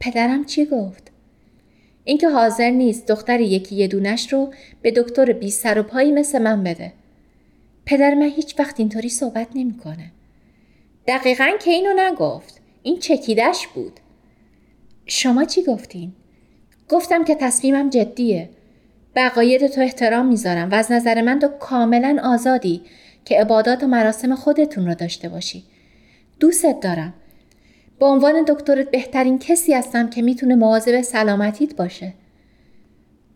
پدرم 0.00 0.44
چی 0.44 0.66
گفت؟ 0.66 1.10
اینکه 2.04 2.28
حاضر 2.28 2.70
نیست 2.70 3.08
دختر 3.08 3.40
یکی 3.40 3.76
یه 3.76 3.88
دونش 3.88 4.32
رو 4.32 4.52
به 4.82 4.90
دکتر 4.90 5.32
بی 5.32 5.50
سر 5.50 5.78
و 5.78 5.82
پایی 5.82 6.12
مثل 6.12 6.42
من 6.42 6.62
بده. 6.64 6.92
پدر 7.86 8.14
من 8.14 8.28
هیچ 8.28 8.58
وقت 8.58 8.80
اینطوری 8.80 9.08
صحبت 9.08 9.48
نمی‌کنه. 9.54 10.12
دقیقا 11.06 11.50
که 11.64 11.70
اینو 11.70 11.90
نگفت. 11.96 12.60
این 12.82 12.98
چکیدش 12.98 13.66
بود. 13.66 14.00
شما 15.06 15.44
چی 15.44 15.62
گفتین؟ 15.62 16.12
گفتم 16.88 17.24
که 17.24 17.34
تصمیمم 17.34 17.90
جدیه. 17.90 18.50
به 19.14 19.68
تو 19.74 19.80
احترام 19.80 20.26
می‌ذارم 20.26 20.70
و 20.70 20.74
از 20.74 20.92
نظر 20.92 21.22
من 21.22 21.38
تو 21.38 21.48
کاملا 21.48 22.20
آزادی 22.24 22.82
که 23.24 23.40
عبادات 23.40 23.82
و 23.82 23.86
مراسم 23.86 24.34
خودتون 24.34 24.86
رو 24.86 24.94
داشته 24.94 25.28
باشی. 25.28 25.64
دوستت 26.40 26.80
دارم. 26.80 27.14
به 27.98 28.06
عنوان 28.06 28.44
دکترت 28.48 28.90
بهترین 28.90 29.38
کسی 29.38 29.74
هستم 29.74 30.10
که 30.10 30.22
می‌تونه 30.22 30.54
مواظب 30.54 31.02
سلامتیت 31.02 31.76
باشه. 31.76 32.14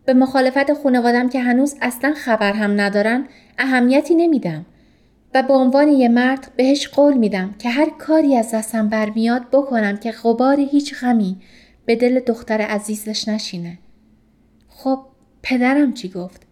به 0.04 0.14
مخالفت 0.14 0.72
خانوادم 0.72 1.28
که 1.28 1.40
هنوز 1.40 1.74
اصلا 1.82 2.14
خبر 2.16 2.52
هم 2.52 2.80
ندارن 2.80 3.28
اهمیتی 3.58 4.14
نمیدم. 4.14 4.66
و 5.34 5.42
به 5.42 5.54
عنوان 5.54 5.88
یه 5.88 6.08
مرد 6.08 6.52
بهش 6.56 6.88
قول 6.88 7.14
میدم 7.14 7.54
که 7.58 7.68
هر 7.68 7.90
کاری 7.98 8.36
از 8.36 8.50
دستم 8.54 8.88
برمیاد 8.88 9.42
بکنم 9.52 9.96
که 9.96 10.12
غبار 10.12 10.60
هیچ 10.60 10.94
غمی 10.94 11.36
به 11.86 11.96
دل 11.96 12.20
دختر 12.20 12.60
عزیزش 12.60 13.28
نشینه. 13.28 13.78
خب 14.68 14.98
پدرم 15.42 15.94
چی 15.94 16.08
گفت؟ 16.08 16.42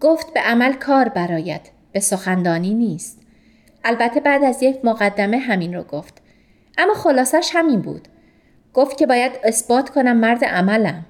گفت 0.00 0.34
به 0.34 0.40
عمل 0.40 0.72
کار 0.72 1.08
برایت 1.08 1.68
به 1.92 2.00
سخندانی 2.00 2.74
نیست. 2.74 3.20
البته 3.84 4.20
بعد 4.20 4.44
از 4.44 4.62
یک 4.62 4.84
مقدمه 4.84 5.38
همین 5.38 5.74
رو 5.74 5.82
گفت. 5.82 6.22
اما 6.78 6.94
خلاصش 6.94 7.50
همین 7.52 7.80
بود. 7.80 8.08
گفت 8.74 8.98
که 8.98 9.06
باید 9.06 9.32
اثبات 9.44 9.90
کنم 9.90 10.16
مرد 10.16 10.44
عملم. 10.44 11.04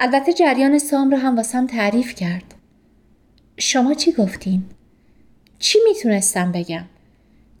البته 0.00 0.32
جریان 0.32 0.78
سام 0.78 1.10
رو 1.10 1.16
هم 1.16 1.36
واسم 1.36 1.66
تعریف 1.66 2.14
کرد. 2.14 2.54
شما 3.56 3.94
چی 3.94 4.12
گفتین؟ 4.12 4.62
چی 5.58 5.78
می‌تونستم 5.88 6.52
بگم؟ 6.52 6.84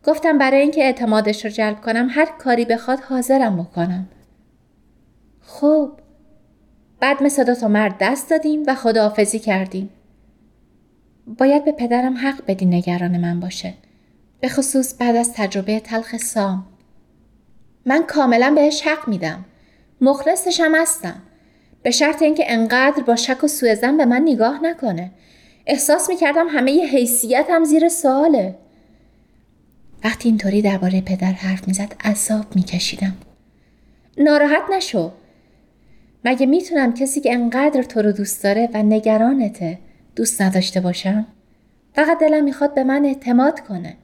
گفتم 0.04 0.38
برای 0.38 0.60
اینکه 0.60 0.84
اعتمادش 0.84 1.44
رو 1.44 1.50
جلب 1.50 1.80
کنم 1.80 2.08
هر 2.10 2.26
کاری 2.38 2.64
بخواد 2.64 3.00
حاضرم 3.00 3.62
بکنم. 3.62 4.08
خب 5.40 5.92
بعد 7.00 7.22
مثل 7.22 7.44
دو 7.44 7.54
تا 7.54 7.68
مرد 7.68 7.96
دست 8.00 8.30
دادیم 8.30 8.62
و 8.66 8.74
خداحافظی 8.74 9.38
کردیم. 9.38 9.90
باید 11.26 11.64
به 11.64 11.72
پدرم 11.72 12.16
حق 12.16 12.42
بدی 12.46 12.66
نگران 12.66 13.20
من 13.20 13.40
باشه. 13.40 13.74
به 14.40 14.48
خصوص 14.48 14.94
بعد 14.98 15.16
از 15.16 15.32
تجربه 15.32 15.80
تلخ 15.80 16.16
سام. 16.16 16.66
من 17.86 18.02
کاملا 18.02 18.52
بهش 18.54 18.82
حق 18.82 19.08
میدم. 19.08 19.44
مخلصشم 20.00 20.74
هستم. 20.74 21.22
به 21.82 21.90
شرط 21.90 22.22
اینکه 22.22 22.44
انقدر 22.52 23.02
با 23.02 23.16
شک 23.16 23.44
و 23.44 23.48
سوء 23.48 23.74
به 23.74 24.04
من 24.04 24.22
نگاه 24.22 24.60
نکنه. 24.62 25.10
احساس 25.66 26.08
می‌کردم 26.08 26.46
همه 26.48 26.72
ی 26.72 26.80
حیثیتم 26.80 27.64
زیر 27.64 27.88
سواله. 27.88 28.54
وقتی 30.04 30.28
اینطوری 30.28 30.62
درباره 30.62 31.00
پدر 31.00 31.32
حرف 31.32 31.68
می‌زد 31.68 31.94
عذاب 32.04 32.56
میکشیدم. 32.56 33.16
ناراحت 34.18 34.62
نشو. 34.72 35.12
مگه 36.24 36.46
می‌تونم 36.46 36.94
کسی 36.94 37.20
که 37.20 37.32
انقدر 37.32 37.82
تو 37.82 38.02
رو 38.02 38.12
دوست 38.12 38.42
داره 38.44 38.68
و 38.74 38.82
نگرانته 38.82 39.78
دوست 40.16 40.42
نداشته 40.42 40.80
باشم؟ 40.80 41.26
فقط 41.92 42.18
دلم 42.18 42.44
می‌خواد 42.44 42.74
به 42.74 42.84
من 42.84 43.04
اعتماد 43.04 43.60
کنه. 43.60 43.96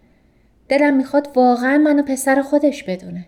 دلم 0.68 0.96
می‌خواد 0.96 1.29
واقعا 1.35 1.79
منو 1.79 2.03
پسر 2.03 2.42
خودش 2.42 2.83
بدونه. 2.83 3.27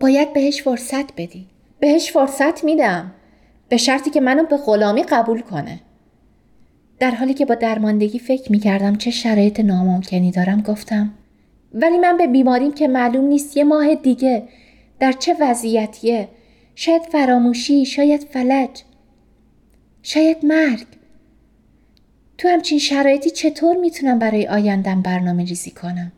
باید 0.00 0.32
بهش 0.32 0.62
فرصت 0.62 1.12
بدی. 1.16 1.46
بهش 1.80 2.12
فرصت 2.12 2.64
میدم. 2.64 3.12
به 3.68 3.76
شرطی 3.76 4.10
که 4.10 4.20
منو 4.20 4.44
به 4.44 4.56
غلامی 4.56 5.02
قبول 5.02 5.40
کنه. 5.40 5.80
در 6.98 7.10
حالی 7.10 7.34
که 7.34 7.44
با 7.44 7.54
درماندگی 7.54 8.18
فکر 8.18 8.52
می‌کردم 8.52 8.96
چه 8.96 9.10
شرایط 9.10 9.60
ناممکنی 9.60 10.30
دارم 10.30 10.60
گفتم 10.60 11.14
ولی 11.74 11.98
من 11.98 12.16
به 12.16 12.26
بیماریم 12.26 12.72
که 12.72 12.88
معلوم 12.88 13.24
نیست 13.24 13.56
یه 13.56 13.64
ماه 13.64 13.94
دیگه 13.94 14.48
در 15.00 15.12
چه 15.12 15.36
وضعیتیه 15.40 16.28
شاید 16.74 17.02
فراموشی 17.02 17.86
شاید 17.86 18.20
فلج 18.20 18.82
شاید 20.02 20.46
مرگ 20.46 20.86
تو 22.38 22.48
همچین 22.48 22.78
شرایطی 22.78 23.30
چطور 23.30 23.76
می‌تونم 23.76 24.18
برای 24.18 24.48
آیندم 24.48 25.02
برنامه 25.02 25.44
ریزی 25.44 25.70
کنم؟ 25.70 26.12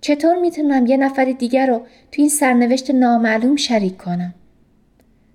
چطور 0.00 0.38
می‌تونم 0.38 0.86
یه 0.86 0.96
نفر 0.96 1.24
دیگر 1.24 1.66
رو 1.66 1.78
تو 2.12 2.22
این 2.22 2.28
سرنوشت 2.28 2.90
نامعلوم 2.90 3.56
شریک 3.56 3.96
کنم؟ 3.96 4.34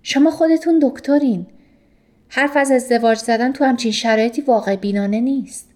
شما 0.03 0.31
خودتون 0.31 0.79
دکترین. 0.83 1.45
حرف 2.29 2.57
از 2.57 2.71
ازدواج 2.71 3.17
زدن 3.17 3.51
تو 3.51 3.63
همچین 3.63 3.91
شرایطی 3.91 4.41
واقع 4.41 4.75
بینانه 4.75 5.19
نیست. 5.19 5.69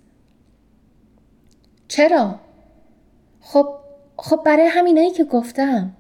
چرا؟ 1.87 2.39
خب 3.41 3.69
خب 4.17 4.41
برای 4.45 4.67
همینایی 4.67 5.11
که 5.11 5.23
گفتم. 5.23 5.93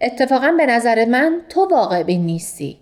اتفاقا 0.00 0.54
به 0.58 0.66
نظر 0.66 1.04
من 1.04 1.40
تو 1.48 1.68
واقع 1.70 2.02
بین 2.02 2.26
نیستی. 2.26 2.78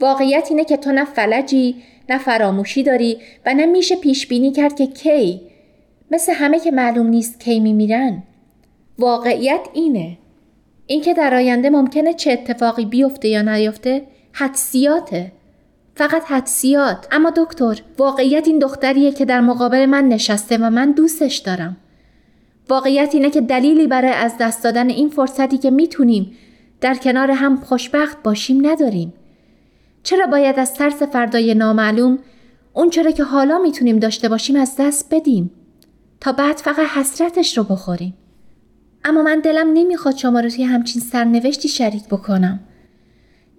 واقعیت 0.00 0.46
اینه 0.50 0.64
که 0.64 0.76
تو 0.76 0.92
نه 0.92 1.04
فلجی 1.04 1.76
نه 2.08 2.18
فراموشی 2.18 2.82
داری 2.82 3.18
و 3.46 3.54
نه 3.54 3.66
میشه 3.66 3.96
پیش 3.96 4.26
بینی 4.26 4.52
کرد 4.52 4.76
که 4.76 4.86
کی. 4.86 5.40
مثل 6.10 6.32
همه 6.32 6.60
که 6.60 6.70
معلوم 6.70 7.06
نیست 7.06 7.40
کی 7.40 7.60
میمیرن. 7.60 8.22
واقعیت 8.98 9.60
اینه. 9.72 10.18
اینکه 10.86 11.14
در 11.14 11.34
آینده 11.34 11.70
ممکنه 11.70 12.14
چه 12.14 12.32
اتفاقی 12.32 12.84
بیفته 12.84 13.28
یا 13.28 13.42
نیفته 13.42 14.02
حدسیاته 14.32 15.32
فقط 15.94 16.22
حدسیات 16.24 17.08
اما 17.12 17.32
دکتر 17.36 17.82
واقعیت 17.98 18.48
این 18.48 18.58
دختریه 18.58 19.12
که 19.12 19.24
در 19.24 19.40
مقابل 19.40 19.86
من 19.86 20.08
نشسته 20.08 20.58
و 20.58 20.70
من 20.70 20.92
دوستش 20.92 21.36
دارم. 21.36 21.76
واقعیت 22.68 23.14
اینه 23.14 23.30
که 23.30 23.40
دلیلی 23.40 23.86
برای 23.86 24.10
از 24.10 24.34
دست 24.40 24.64
دادن 24.64 24.88
این 24.88 25.08
فرصتی 25.08 25.58
که 25.58 25.70
می‌تونیم 25.70 26.32
در 26.80 26.94
کنار 26.94 27.30
هم 27.30 27.56
خوشبخت 27.56 28.22
باشیم 28.22 28.66
نداریم. 28.66 29.12
چرا 30.02 30.26
باید 30.26 30.58
از 30.58 30.74
ترس 30.74 31.02
فردای 31.02 31.54
نامعلوم 31.54 32.18
اون 32.72 32.90
چرا 32.90 33.10
که 33.10 33.24
حالا 33.24 33.58
می‌تونیم 33.58 33.98
داشته 33.98 34.28
باشیم 34.28 34.56
از 34.56 34.76
دست 34.78 35.06
بدیم 35.10 35.50
تا 36.20 36.32
بعد 36.32 36.56
فقط 36.56 36.86
حسرتش 36.86 37.58
رو 37.58 37.64
بخوریم 37.64 38.14
اما 39.04 39.22
من 39.22 39.40
دلم 39.40 39.72
نمی‌خواد 39.72 40.16
شما 40.16 40.40
رو 40.40 40.50
توی 40.50 40.64
همچین 40.64 41.02
سرنوشتی 41.02 41.68
شریک 41.68 42.04
بکنم 42.04 42.60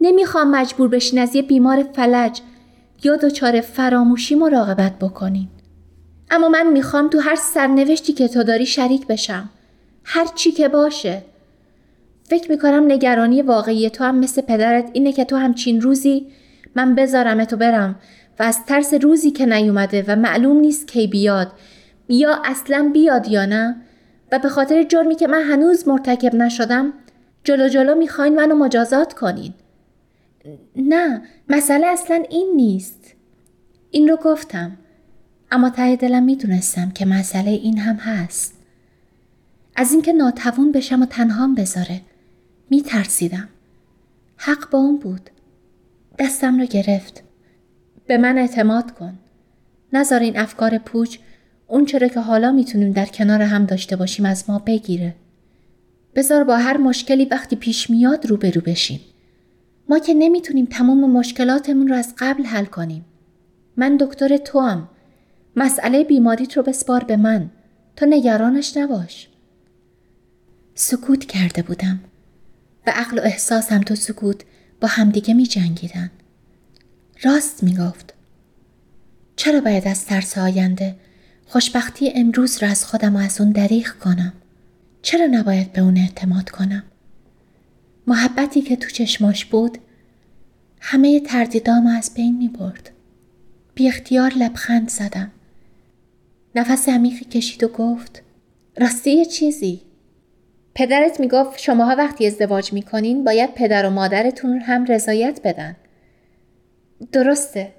نمی‌خوام 0.02 0.52
مجبور 0.52 0.88
بشین 0.88 1.20
از 1.20 1.36
یه 1.36 1.42
بیمار 1.42 1.84
فلج 1.84 2.42
یا 3.04 3.16
دچار 3.16 3.62
فراموشی 3.62 4.36
مراقبت 4.36 5.00
بکنین. 5.00 5.48
اما 6.32 6.50
من 6.50 6.68
می‌خوام 6.68 7.10
تو 7.10 7.20
هر 7.20 7.36
سرنوشتی 7.36 8.14
که 8.14 8.28
تو 8.28 8.44
داری 8.44 8.66
شریک 8.66 9.08
بشم. 9.08 9.50
هر 10.04 10.26
چی 10.36 10.52
که 10.52 10.68
باشه. 10.68 11.24
فکر 12.32 12.52
می‌کنم 12.52 12.92
نگرانی 12.92 13.42
واقعی 13.42 13.90
تو 13.90 14.04
هم 14.04 14.20
مثل 14.20 14.42
پدرت 14.42 14.90
اینه 14.94 15.14
که 15.14 15.26
تو 15.26 15.36
همچین 15.36 15.82
روزی 15.82 16.28
من 16.76 16.96
بذارم 16.96 17.46
تو 17.46 17.58
برم 17.58 17.96
و 18.40 18.44
از 18.44 18.66
ترس 18.66 18.94
روزی 18.94 19.32
که 19.32 19.46
نیومده 19.46 20.06
و 20.08 20.16
معلوم 20.16 20.60
نیست 20.60 20.88
کی 20.88 21.08
بیاد 21.08 21.52
یا 22.10 22.42
اصلا 22.46 22.90
بیاد 22.94 23.28
یا 23.28 23.46
نه 23.46 23.76
و 24.32 24.40
به 24.40 24.50
خاطر 24.50 24.84
جرمی 24.84 25.16
که 25.16 25.28
من 25.28 25.42
هنوز 25.42 25.88
مرتکب 25.88 26.36
نشدم 26.36 26.94
جلو 27.44 27.68
جلو 27.68 27.96
می‌خواین 27.96 28.36
منو 28.36 28.56
مجازات 28.56 29.14
کنین. 29.14 29.54
نه 30.76 31.22
مسئله 31.50 31.88
اصلا 31.88 32.24
این 32.30 32.54
نیست. 32.56 33.14
این 33.92 34.08
رو 34.08 34.16
گفتم 34.16 34.78
اما 35.52 35.70
ته 35.70 35.96
دلم 35.96 36.24
می‌دونستم 36.24 36.92
که 36.92 37.06
مسئله 37.06 37.52
این 37.52 37.78
هم 37.78 37.96
هست. 37.96 38.54
از 39.76 39.92
اینکه 39.92 40.14
ناتوان 40.14 40.72
بشم 40.72 41.02
و 41.02 41.06
تنهام 41.06 41.56
بذاره. 41.56 42.02
میترسیدم 42.72 43.50
حق 44.38 44.70
با 44.70 44.80
اون 44.80 45.00
بود 45.00 45.30
دستم 46.20 46.60
رو 46.60 46.66
گرفت 46.66 47.24
به 48.08 48.18
من 48.18 48.38
اعتماد 48.38 48.92
کن 48.92 49.20
نذار 49.94 50.20
این 50.20 50.38
افکار 50.38 50.78
پوچ 50.78 51.18
اون 51.68 51.86
چرا 51.86 52.08
که 52.08 52.20
حالا 52.20 52.52
می‌تونیم 52.52 52.92
در 52.92 53.06
کنار 53.06 53.42
هم 53.42 53.66
داشته 53.66 53.96
باشیم 53.96 54.26
از 54.26 54.50
ما 54.50 54.60
بگیره 54.60 55.16
بذار 56.16 56.44
با 56.44 56.58
هر 56.58 56.78
مشکلی 56.78 57.26
وقتی 57.26 57.56
پیش 57.56 57.90
میاد 57.90 58.26
روبرو 58.26 58.62
بشیم 58.62 59.00
ما 59.90 60.00
که 60.00 60.14
نمی‌تونیم 60.14 60.66
تمام 60.66 61.12
مشکلاتمون 61.12 61.88
رو 61.88 61.96
از 61.96 62.14
قبل 62.18 62.44
حل 62.44 62.66
کنیم. 62.66 63.06
من 63.78 63.98
دکتر 63.98 64.38
تو 64.38 64.60
هم. 64.60 64.90
مسئله 65.56 66.04
بیماریت 66.04 66.58
رو 66.58 66.64
بسپار 66.64 67.04
به 67.04 67.18
من. 67.18 67.50
تو 67.96 68.06
نگرانش 68.06 68.78
نباش. 68.78 69.30
سکوت 70.76 71.26
کرده 71.26 71.62
بودم 71.62 72.00
و 72.88 72.92
عقل 72.96 73.20
و 73.20 73.22
احساسم 73.22 73.82
تو 73.82 73.96
سکوت 73.96 74.42
با 74.82 74.88
همدیگه 74.88 75.34
می 75.34 75.44
جنگیدن. 75.44 76.12
راست 77.24 77.64
می 77.64 77.78
گفت. 77.78 78.14
چرا 79.36 79.62
باید 79.62 79.88
از 79.88 80.06
ترس 80.06 80.38
آینده 80.38 80.96
خوشبختی 81.46 82.12
امروز 82.16 82.64
را 82.64 82.70
از 82.70 82.86
خودم 82.86 83.16
و 83.16 83.20
از 83.20 83.42
اون 83.42 83.52
دریغ 83.52 83.88
کنم؟ 83.88 84.34
چرا 85.02 85.26
نباید 85.26 85.74
به 85.74 85.82
اون 85.82 85.98
اعتماد 85.98 86.50
کنم؟ 86.50 86.84
محبتی 88.08 88.62
که 88.62 88.76
تو 88.76 88.90
چشماش 88.90 89.46
بود 89.46 89.78
همه 90.80 91.20
تردیدام 91.20 91.88
از 91.88 92.14
بین 92.14 92.38
می 92.38 92.48
برد. 92.48 92.92
بی 93.76 93.88
اختیار 93.88 94.34
لبخند 94.34 94.90
زدم. 94.90 95.32
نفس 96.56 96.90
عمیقی 96.90 97.26
کشید 97.26 97.64
و 97.64 97.68
گفت 97.68 98.22
راستی 98.78 99.26
چیزی 99.26 99.82
پدرت 100.76 101.20
می‌گفت 101.20 101.60
شماها 101.60 101.96
وقتی 101.96 102.28
ازدواج 102.28 102.74
می‌کنین 102.74 103.24
باید 103.24 103.54
پدر 103.54 103.86
و 103.86 103.90
مادرتون 103.90 104.60
هم 104.60 104.86
رضایت 104.86 105.40
بدن. 105.44 105.76
درسته. 107.12 107.72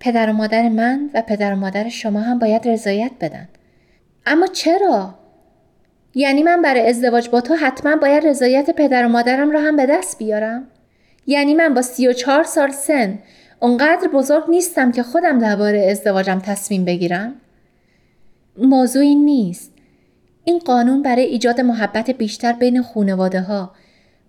پدر 0.00 0.30
و 0.30 0.32
مادر 0.32 0.68
من 0.68 1.10
و 1.14 1.22
پدر 1.22 1.52
و 1.52 1.56
مادر 1.56 1.88
شما 1.88 2.20
هم 2.20 2.38
باید 2.38 2.68
رضایت 2.68 3.12
بدن. 3.20 3.48
اما 4.26 4.46
چرا؟ 4.46 5.14
یعنی 6.14 6.42
من 6.42 6.62
برای 6.62 6.88
ازدواج 6.88 7.28
با 7.28 7.40
تو 7.40 7.54
حتما 7.54 7.96
باید 7.96 8.26
رضایت 8.26 8.70
پدر 8.70 9.06
و 9.06 9.08
مادرم 9.08 9.50
را 9.50 9.60
هم 9.60 9.76
به 9.76 9.86
دست 9.86 10.18
بیارم؟ 10.18 10.66
یعنی 11.26 11.54
من 11.54 11.74
با 11.74 11.82
سی 11.82 12.08
و 12.08 12.12
چهار 12.12 12.42
سال 12.42 12.70
سن 12.70 13.18
اونقدر 13.60 14.08
بزرگ 14.08 14.44
نیستم 14.48 14.92
که 14.92 15.02
خودم 15.02 15.38
درباره 15.38 15.88
ازدواجم 15.90 16.38
تصمیم 16.38 16.84
بگیرم؟ 16.84 17.34
موضوعی 18.56 19.14
نیست. 19.14 19.72
این 20.44 20.58
قانون 20.58 21.02
برای 21.02 21.24
ایجاد 21.24 21.60
محبت 21.60 22.10
بیشتر 22.10 22.52
بین 22.52 22.82
خونواده 22.82 23.40
ها 23.40 23.72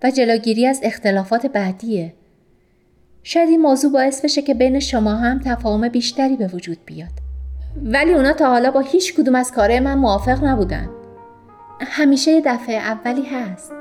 و 0.04 0.12
جلوگیری 0.12 0.68
از 0.68 0.80
اختلافات 0.84 1.46
بعدیه. 1.46 2.14
شاید 3.24 3.50
این 3.50 3.62
موضوع 3.62 3.92
باعث 3.92 4.26
بشه 4.26 4.42
که 4.42 4.54
بین 4.54 4.80
شما 4.80 5.16
هم 5.16 5.40
تفاهم 5.46 5.90
بیشتری 5.90 6.36
به 6.36 6.48
وجود 6.48 6.78
بیاد. 6.86 7.12
ولی 7.84 8.14
اونا 8.14 8.34
تا 8.34 8.50
حالا 8.50 8.72
با 8.72 8.80
هیچ 8.80 9.16
کدوم 9.16 9.36
از 9.36 9.52
کارهای 9.52 9.80
من 9.80 9.98
موافق 9.98 10.44
نبودن. 10.44 10.90
همیشه 11.82 12.32
یه 12.32 12.42
دفعه 12.46 12.76
اولی 12.76 13.26
هست 13.26 13.81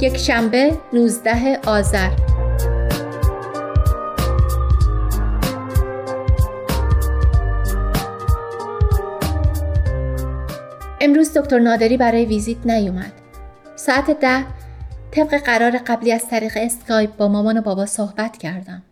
یک 0.00 0.16
شنبه 0.16 0.78
19 0.92 1.60
آذر 1.66 2.10
امروز 11.00 11.38
دکتر 11.38 11.58
نادری 11.58 11.96
برای 11.96 12.24
ویزیت 12.24 12.66
نیومد. 12.66 13.12
ساعت 13.76 14.20
ده 14.20 14.44
طبق 15.10 15.36
قرار 15.36 15.70
قبلی 15.70 16.12
از 16.12 16.28
طریق 16.28 16.52
اسکایپ 16.56 17.16
با 17.16 17.28
مامان 17.28 17.58
و 17.58 17.62
بابا 17.62 17.86
صحبت 17.86 18.36
کردم. 18.36 18.82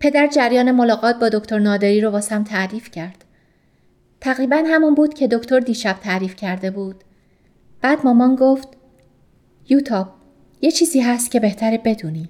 پدر 0.00 0.26
جریان 0.26 0.70
ملاقات 0.70 1.18
با 1.18 1.28
دکتر 1.28 1.58
نادری 1.58 2.00
رو 2.00 2.10
واسم 2.10 2.44
تعریف 2.44 2.90
کرد. 2.90 3.24
تقریبا 4.20 4.64
همون 4.66 4.94
بود 4.94 5.14
که 5.14 5.28
دکتر 5.28 5.60
دیشب 5.60 5.96
تعریف 6.02 6.36
کرده 6.36 6.70
بود. 6.70 7.04
بعد 7.82 7.98
مامان 8.04 8.36
گفت 8.36 8.79
یوتاب 9.70 10.08
یه 10.62 10.70
چیزی 10.70 11.00
هست 11.00 11.30
که 11.30 11.40
بهتره 11.40 11.78
بدونی 11.78 12.28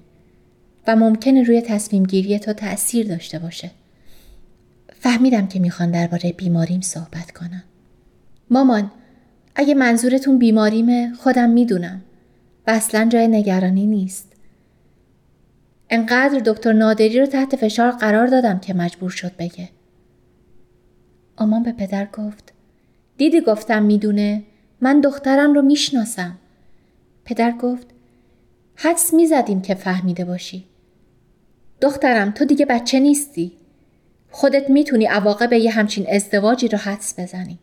و 0.87 0.95
ممکنه 0.95 1.43
روی 1.43 1.61
تصمیم 1.61 2.03
گیری 2.03 2.39
تو 2.39 2.53
تأثیر 2.53 3.07
داشته 3.07 3.39
باشه. 3.39 3.71
فهمیدم 4.99 5.47
که 5.47 5.59
می‌خوان 5.59 5.91
درباره 5.91 6.31
بیماریم 6.31 6.81
صحبت 6.81 7.31
کنم. 7.31 7.63
مامان 8.49 8.91
اگه 9.55 9.73
منظورتون 9.73 10.37
بیماریمه 10.37 11.13
خودم 11.19 11.49
می‌دونم 11.49 12.01
و 12.67 12.71
اصلا 12.71 13.09
جای 13.09 13.27
نگرانی 13.27 13.85
نیست. 13.85 14.31
انقدر 15.89 16.39
دکتر 16.39 16.73
نادری 16.73 17.19
رو 17.19 17.25
تحت 17.25 17.55
فشار 17.55 17.91
قرار 17.91 18.27
دادم 18.27 18.59
که 18.59 18.73
مجبور 18.73 19.09
شد 19.09 19.35
بگه. 19.39 19.69
آمان 21.37 21.63
به 21.63 21.71
پدر 21.71 22.05
گفت 22.05 22.53
دیدی 23.17 23.41
گفتم 23.41 23.83
می‌دونه 23.83 24.43
من 24.81 25.01
دخترم 25.01 25.53
رو 25.53 25.61
می‌شناسم. 25.61 26.37
پدر 27.31 27.51
گفت 27.51 27.87
حدس 28.75 29.13
می‌زدیم 29.13 29.61
که 29.61 29.75
فهمیده 29.75 30.25
باشی. 30.25 30.65
دخترم 31.81 32.31
تو 32.31 32.45
دیگه 32.45 32.65
بچه 32.65 32.99
نیستی. 32.99 33.51
خودت 34.31 34.69
می‌تونی 34.69 35.05
عواقب 35.05 35.53
یه 35.53 35.71
همچین 35.71 36.05
ازدواجی 36.09 36.67
رو 36.67 36.77
حدس 36.77 37.19
بزنی. 37.19 37.59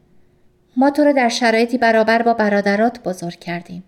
ما 0.76 0.90
تو 0.90 1.04
رو 1.04 1.12
در 1.12 1.28
شرایطی 1.28 1.78
برابر 1.78 2.22
با 2.22 2.34
برادرات 2.34 3.02
بزرگ 3.02 3.38
کردیم. 3.38 3.84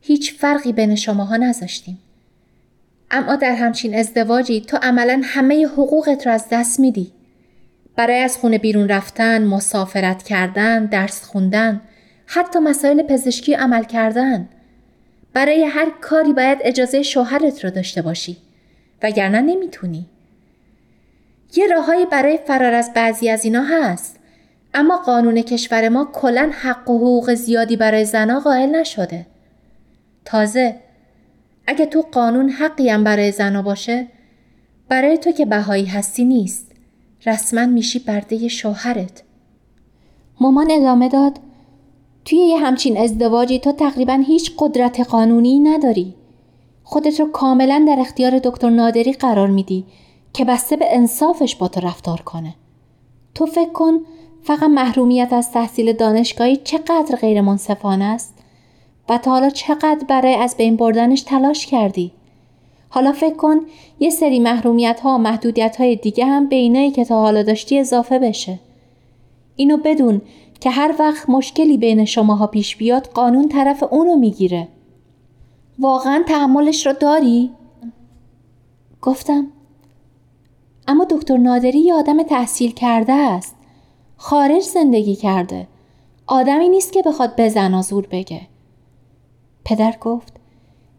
هیچ 0.00 0.34
فرقی 0.34 0.72
بین 0.72 0.94
شماها 0.94 1.36
نذاشتیم. 1.36 1.98
اما 3.10 3.36
در 3.36 3.54
همچین 3.54 3.98
ازدواجی 3.98 4.60
تو 4.60 4.78
عملا 4.82 5.20
همه 5.24 5.66
حقوقت 5.66 6.26
رو 6.26 6.32
از 6.32 6.46
دست 6.50 6.80
میدی. 6.80 7.12
برای 7.96 8.18
از 8.18 8.36
خونه 8.36 8.58
بیرون 8.58 8.88
رفتن، 8.88 9.44
مسافرت 9.44 10.22
کردن، 10.22 10.86
درس 10.86 11.24
خوندن، 11.24 11.80
حتی 12.26 12.58
مسائل 12.58 13.02
پزشکی 13.02 13.54
عمل 13.54 13.84
کردن. 13.84 14.48
برای 15.32 15.64
هر 15.64 15.90
کاری 16.00 16.32
باید 16.32 16.58
اجازه 16.62 17.02
شوهرت 17.02 17.64
رو 17.64 17.70
داشته 17.70 18.02
باشی. 18.02 18.36
وگرنه 19.02 19.40
نمی‌تونی. 19.40 20.06
یه 21.56 21.66
راههایی 21.66 22.06
برای 22.06 22.38
فرار 22.46 22.74
از 22.74 22.92
بعضی 22.94 23.28
از 23.28 23.44
اینا 23.44 23.62
هست. 23.62 24.16
اما 24.74 24.96
قانون 24.96 25.42
کشور 25.42 25.88
ما 25.88 26.04
کلا 26.12 26.50
حق 26.54 26.90
و 26.90 26.98
حقوق 26.98 27.34
زیادی 27.34 27.76
برای 27.76 28.04
زنها 28.04 28.40
قائل 28.40 28.68
نشده. 28.68 29.26
تازه 30.24 30.76
اگه 31.66 31.86
تو 31.86 32.02
قانون 32.12 32.48
حقی 32.48 32.88
هم 32.88 33.04
برای 33.04 33.32
زنا 33.32 33.62
باشه 33.62 34.06
برای 34.88 35.18
تو 35.18 35.32
که 35.32 35.46
بهایی 35.46 35.86
هستی 35.86 36.24
نیست. 36.24 36.66
رسما 37.26 37.66
میشی 37.66 37.98
برده 37.98 38.48
شوهرت. 38.48 39.22
مامان 40.40 40.70
ادامه 40.70 41.08
داد 41.08 41.38
توی 42.24 42.38
یه 42.38 42.58
همچین 42.58 42.98
ازدواجی 42.98 43.58
تو 43.58 43.72
تقریبا 43.72 44.22
هیچ 44.26 44.52
قدرت 44.58 45.00
قانونی 45.00 45.58
نداری. 45.58 46.14
خودت 46.84 47.20
رو 47.20 47.26
کاملا 47.26 47.84
در 47.88 48.00
اختیار 48.00 48.38
دکتر 48.38 48.70
نادری 48.70 49.12
قرار 49.12 49.48
میدی 49.48 49.84
که 50.32 50.44
بسته 50.44 50.76
به 50.76 50.96
انصافش 50.96 51.56
با 51.56 51.68
تو 51.68 51.80
رفتار 51.80 52.20
کنه. 52.20 52.54
تو 53.34 53.46
فکر 53.46 53.72
کن 53.72 54.00
فقط 54.42 54.62
محرومیت 54.62 55.32
از 55.32 55.52
تحصیل 55.52 55.92
دانشگاهی 55.92 56.56
چقدر 56.56 57.16
غیر 57.20 57.40
منصفانه 57.40 58.04
است 58.04 58.34
و 59.08 59.18
تا 59.18 59.30
حالا 59.30 59.50
چقدر 59.50 60.04
برای 60.08 60.34
از 60.34 60.56
بین 60.56 60.76
بردنش 60.76 61.22
تلاش 61.22 61.66
کردی. 61.66 62.12
حالا 62.88 63.12
فکر 63.12 63.36
کن 63.36 63.60
یه 64.00 64.10
سری 64.10 64.38
محرومیت 64.40 65.00
ها 65.00 65.14
و 65.14 65.18
محدودیت 65.18 65.76
های 65.76 65.96
دیگه 65.96 66.26
هم 66.26 66.48
به 66.48 66.56
اینایی 66.56 66.90
که 66.90 67.04
تا 67.04 67.20
حالا 67.20 67.42
داشتی 67.42 67.78
اضافه 67.78 68.18
بشه. 68.18 68.58
اینو 69.56 69.76
بدون 69.76 70.22
که 70.60 70.70
هر 70.70 70.94
وقت 70.98 71.30
مشکلی 71.30 71.78
بین 71.78 72.04
شماها 72.04 72.46
پیش 72.46 72.76
بیاد 72.76 73.06
قانون 73.06 73.48
طرف 73.48 73.82
اونو 73.90 74.16
می‌گیره. 74.16 74.68
واقعا 75.78 76.24
تحملش 76.28 76.86
رو 76.86 76.92
داری؟ 76.92 77.50
گفتم 79.02 79.46
اما 80.88 81.04
دکتر 81.04 81.36
نادری 81.36 81.78
یه 81.78 81.94
آدم 81.94 82.22
تحصیل 82.22 82.72
کرده 82.72 83.12
است. 83.12 83.56
خارج 84.16 84.62
زندگی 84.62 85.16
کرده. 85.16 85.66
آدمی 86.26 86.68
نیست 86.68 86.92
که 86.92 87.02
بخواد 87.02 87.36
به 87.36 87.48
زنا 87.48 87.82
زور 87.82 88.06
بگه. 88.06 88.40
پدر 89.64 89.94
گفت 90.00 90.32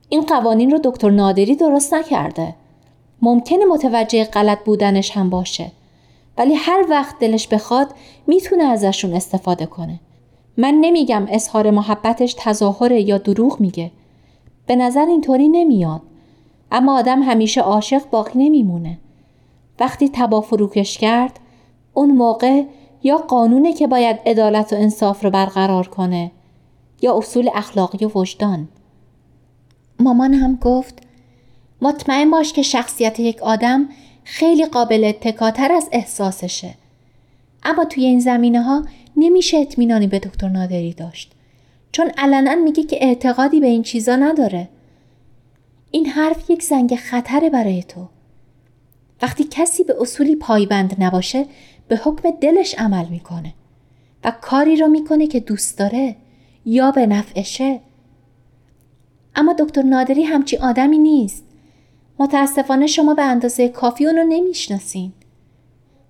این 0.09 0.21
قوانین 0.21 0.71
رو 0.71 0.79
دکتر 0.83 1.09
نادری 1.09 1.55
درست 1.55 1.93
نکرده. 1.93 2.55
ممکنه 3.21 3.65
متوجه 3.65 4.23
غلط 4.23 4.63
بودنش 4.63 5.11
هم 5.11 5.29
باشه. 5.29 5.71
ولی 6.37 6.53
هر 6.53 6.85
وقت 6.89 7.19
دلش 7.19 7.47
بخواد 7.47 7.93
می‌تونه 8.27 8.63
ازشون 8.63 9.13
استفاده 9.13 9.65
کنه. 9.65 9.99
من 10.57 10.73
نمیگم 10.81 11.27
اظهار 11.29 11.71
محبتش 11.71 12.35
تظاهر 12.37 12.91
یا 12.91 13.17
دروغ 13.17 13.59
میگه. 13.59 13.91
به 14.65 14.75
نظر 14.75 15.05
اینطوری 15.05 15.49
نمیاد. 15.49 16.01
اما 16.71 16.99
آدم 16.99 17.21
همیشه 17.21 17.61
عاشق 17.61 18.09
باقی 18.09 18.39
نمیمونه. 18.39 18.97
وقتی 19.79 20.09
تبا 20.13 20.41
فروکش 20.41 20.97
کرد 20.97 21.39
اون 21.93 22.11
موقع 22.11 22.63
یا 23.03 23.17
قانونه 23.17 23.73
که 23.73 23.87
باید 23.87 24.19
عدالت 24.25 24.73
و 24.73 24.75
انصاف 24.75 25.23
رو 25.23 25.29
برقرار 25.29 25.87
کنه 25.87 26.31
یا 27.01 27.17
اصول 27.17 27.49
اخلاقی 27.53 28.05
و 28.05 28.11
وجدان 28.15 28.67
مامان 29.99 30.33
هم 30.33 30.55
گفت 30.55 30.99
مطمئن 31.81 32.31
باش 32.31 32.53
که 32.53 32.61
شخصیت 32.61 33.19
یک 33.19 33.41
آدم 33.41 33.89
خیلی 34.23 34.65
قابل 34.65 35.03
اتکاتر 35.03 35.71
از 35.71 35.89
احساسشه. 35.91 36.73
اما 37.63 37.85
توی 37.85 38.05
این 38.05 38.19
زمینه 38.19 38.61
ها 38.61 38.85
نمیشه 39.17 39.57
اطمینانی 39.57 40.07
به 40.07 40.19
دکتر 40.19 40.47
نادری 40.47 40.93
داشت. 40.93 41.31
چون 41.91 42.11
علنا 42.17 42.55
میگه 42.55 42.83
که 42.83 42.97
اعتقادی 43.01 43.59
به 43.59 43.67
این 43.67 43.83
چیزا 43.83 44.15
نداره. 44.15 44.69
این 45.91 46.05
حرف 46.05 46.49
یک 46.49 46.63
زنگ 46.63 46.95
خطره 46.95 47.49
برای 47.49 47.83
تو. 47.83 48.07
وقتی 49.21 49.43
کسی 49.43 49.83
به 49.83 49.95
اصولی 50.01 50.35
پایبند 50.35 51.03
نباشه 51.03 51.45
به 51.87 51.97
حکم 51.97 52.31
دلش 52.41 52.75
عمل 52.77 53.05
می‌کنه 53.05 53.53
و 54.23 54.31
کاری 54.41 54.75
رو 54.75 54.87
می‌کنه 54.87 55.27
که 55.27 55.39
دوست 55.39 55.77
داره 55.77 56.15
یا 56.65 56.91
به 56.91 57.05
نفعشه. 57.05 57.79
اما 59.35 59.53
دکتر 59.53 59.81
نادری 59.81 60.23
همچی 60.23 60.57
آدمی 60.57 60.97
نیست. 60.97 61.43
متاسفانه 62.19 62.87
شما 62.87 63.13
به 63.13 63.21
اندازه 63.21 63.69
کافی 63.69 64.05
اونو 64.05 64.23
نمی‌شناسین. 64.23 65.13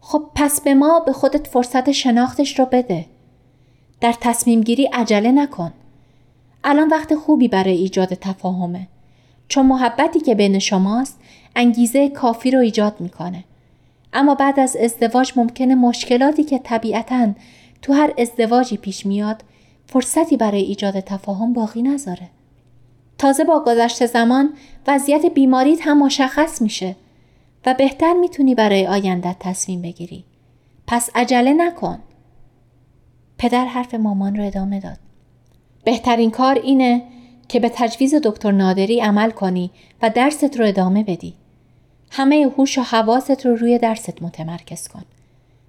خب 0.02 0.24
پس 0.36 0.62
به 0.62 0.74
ما 0.74 0.99
به 0.99 1.14
خودت 1.14 1.47
فرصت 1.47 1.91
شناختش 1.91 2.60
رو 2.60 2.66
بده. 2.66 3.06
در 4.02 4.16
تصمیم 4.22 4.62
گیری 4.62 4.86
عجله 4.86 5.32
نکن. 5.32 5.74
الان 6.64 6.88
وقت 6.88 7.16
خوبی 7.16 7.47
برای 7.47 7.78
ایجاد 7.78 8.14
تفاهمه. 8.14 8.88
چون 9.47 9.66
محبتی 9.66 10.20
که 10.20 10.36
بین 10.36 10.60
شماست 10.60 11.20
انگیزه 11.56 12.10
کافی 12.10 12.52
رو 12.52 12.60
ایجاد 12.60 12.95
می‌کنه. 12.99 13.43
اما 14.14 14.36
بعد 14.36 14.60
از 14.60 14.76
ازدواج 14.76 15.34
ممکنه 15.36 15.76
مشکلاتی 15.76 16.43
که 16.43 16.60
طبیعتا 16.60 17.34
تو 17.82 17.93
هر 17.93 18.14
ازدواجی 18.18 18.78
پیش 18.78 19.06
میاد 19.06 19.43
فرصتی 19.86 20.38
برای 20.38 20.62
ایجاد 20.62 20.99
تفاهم 20.99 21.54
باقی 21.54 21.82
نذاره. 21.82 22.30
تازه 23.22 23.43
با 23.43 23.59
گذشت 23.59 24.05
زمان 24.05 24.53
وضعیت 24.88 25.26
بیماریت 25.26 25.80
هم 25.82 26.03
مشخص 26.03 26.61
میشه 26.61 26.95
و 27.65 27.74
بهتر 27.74 28.13
می‌تونی 28.13 28.55
برای 28.55 28.88
آیندت 28.88 29.36
تصمیم 29.39 29.82
بگیری. 29.82 30.26
پس 30.88 31.09
عجله 31.15 31.53
نکن. 31.53 31.99
پدر 33.38 33.65
حرف 33.65 33.93
مامان 33.93 34.36
رو 34.36 34.45
ادامه 34.45 34.80
داد. 34.80 34.97
بهترین 35.84 36.32
کار 36.32 36.55
اینه 36.55 37.03
که 37.47 37.59
به 37.59 37.72
تجویز 37.76 38.15
دکتر 38.15 38.51
نادری 38.51 38.99
عمل 38.99 39.32
کنی 39.32 39.72
و 40.01 40.09
درست 40.09 40.57
رو 40.57 40.65
ادامه 40.65 41.03
بدی. 41.03 41.34
همه 42.11 42.51
هوش 42.57 42.78
و 42.78 42.82
حواست 42.82 43.45
رو 43.45 43.55
روی 43.55 43.78
درست 43.78 44.22
متمرکز 44.22 44.88
کن 44.88 45.03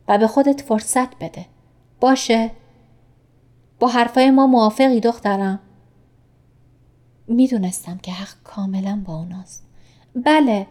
و 0.08 0.18
به 0.18 0.26
خودت 0.26 0.60
فرصت 0.60 1.18
بده. 1.20 1.46
باشه؟ 2.00 2.50
با 3.80 3.88
حرفای 3.88 4.30
ما 4.30 4.46
موافقی 4.46 5.00
دخترم؟ 5.00 5.60
می‌دونستم 7.26 7.98
که 7.98 8.12
حق 8.12 8.34
کاملا 8.44 9.02
با 9.06 9.16
اوناست. 9.16 9.64
بله، 10.14 10.66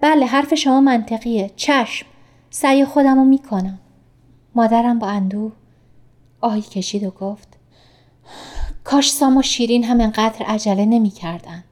بله 0.00 0.26
حرف 0.26 0.54
شما 0.54 0.80
منطقیه. 0.80 1.50
چشم. 1.56 2.06
سعی 2.50 2.84
خودم 2.84 3.18
رو 3.18 3.24
می‌کنم. 3.24 3.78
مادرم 4.54 4.98
با 4.98 5.06
اندوه 5.06 5.52
آهی 6.40 6.62
کشید 6.62 7.04
و 7.04 7.10
گفت 7.10 7.48
کاش 8.84 9.12
سام 9.12 9.36
و 9.36 9.42
شیرین 9.42 9.84
هم 9.84 10.00
انقدر 10.00 10.46
عجله 10.46 10.84
نمی‌کردن. 10.84 11.64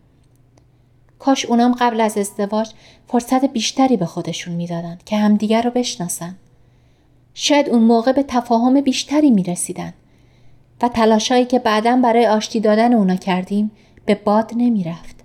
کاش 1.18 1.46
اونام 1.46 1.72
قبل 1.72 2.00
از 2.00 2.18
ازدواج 2.18 2.70
فرصت 3.06 3.44
بیشتری 3.44 3.96
به 3.96 4.06
خودشون 4.06 4.54
می‌دادن 4.54 4.98
که 5.04 5.16
همدیگر 5.16 5.62
رو 5.62 5.70
بشناسن. 5.70 6.36
شاید 7.34 7.68
اون 7.68 7.82
موقع 7.82 8.12
به 8.12 8.22
تفاهم 8.22 8.80
بیشتری 8.80 9.30
می 9.30 9.42
رسیدن 9.42 9.94
و 10.82 10.88
تلاشایی 10.88 11.44
که 11.44 11.58
بعدا 11.58 11.96
برای 11.96 12.26
آشتی 12.26 12.60
دادن 12.60 12.92
اونا 12.92 13.16
کردیم 13.16 13.70
به 14.06 14.14
باد 14.14 14.50
نمی 14.56 14.84
رفت. 14.84 15.16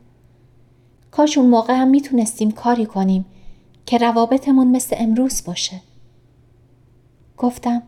کاش 1.11 1.37
اون 1.37 1.49
موقع 1.49 1.73
هم 1.73 1.87
می‌تونستیم 1.87 2.51
کاری 2.51 2.85
کنیم 2.85 3.25
که 3.85 3.97
روابطمون 3.97 4.67
مثل 4.67 4.95
امروز 4.99 5.43
باشه. 5.45 5.81
گفتم 7.37 7.83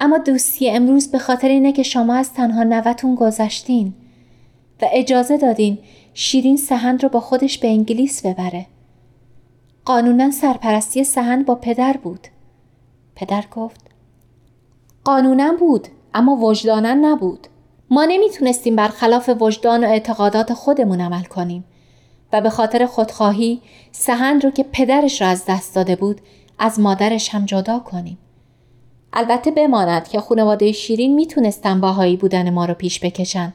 اما 0.00 0.18
دوستی 0.18 0.70
امروز 0.70 1.10
به 1.10 1.18
خاطر 1.18 1.48
اینه 1.48 1.72
که 1.72 1.82
شما 1.82 2.14
از 2.14 2.32
تنها 2.32 2.62
نوتون 2.62 3.14
گذشتین 3.14 3.94
و 4.82 4.86
اجازه 4.92 5.36
دادین 5.36 5.78
شیرین 6.14 6.56
سهند 6.56 7.02
رو 7.02 7.08
با 7.08 7.20
خودش 7.20 7.58
به 7.58 7.68
انگلیس 7.68 8.26
ببره. 8.26 8.66
قانونا 9.84 10.30
سرپرستی 10.30 11.04
سهند 11.04 11.46
با 11.46 11.54
پدر 11.54 11.96
بود. 11.96 12.28
پدر 13.14 13.44
گفت 13.50 13.80
قانونا 15.04 15.52
بود 15.60 15.88
اما 16.14 16.36
وجدانا 16.36 16.94
نبود 16.94 17.46
ما 17.90 18.04
نمی‌تونستیم 18.04 18.76
برخلاف 18.76 19.30
وجدان 19.40 19.84
و 19.84 19.88
اعتقادات 19.88 20.54
خودمون 20.54 21.00
عمل 21.00 21.22
کنیم 21.22 21.64
و 22.32 22.40
به 22.40 22.50
خاطر 22.50 22.86
خودخواهی 22.86 23.62
سهند 23.92 24.44
رو 24.44 24.50
که 24.50 24.62
پدرش 24.72 25.22
را 25.22 25.28
از 25.28 25.44
دست 25.48 25.74
داده 25.74 25.96
بود 25.96 26.20
از 26.58 26.80
مادرش 26.80 27.28
هم 27.28 27.44
جدا 27.44 27.78
کنیم 27.78 28.18
البته 29.12 29.50
بماند 29.50 30.08
که 30.08 30.20
خانواده 30.20 30.72
شیرین 30.72 31.14
می‌تونستن 31.14 31.80
باهایی 31.80 32.16
بودن 32.16 32.50
ما 32.50 32.64
رو 32.64 32.74
پیش 32.74 33.00
بکشن 33.00 33.52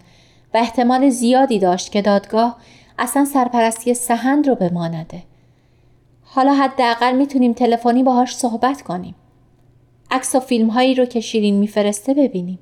و 0.54 0.58
احتمال 0.58 1.10
زیادی 1.10 1.60
داشت 1.60 1.92
که 1.92 2.02
دادگاه 2.02 2.58
اصلا 3.00 3.26
سرپرستی 3.26 3.94
سهند 3.94 4.48
رو 4.48 4.56
بمانده. 4.56 5.24
حالا 6.24 6.54
حداقل 6.54 7.16
می‌تونیم 7.16 7.54
تلفنی 7.54 8.04
باهاش 8.04 8.36
صحبت 8.36 8.82
کنیم. 8.82 9.16
عکس 10.12 10.36
و 10.36 10.40
فیلم 10.40 10.70
هایی 10.70 10.96
رو 10.96 11.06
که 11.06 11.20
شیرین 11.20 11.56
میفرسته 11.56 12.14
ببینیم. 12.14 12.60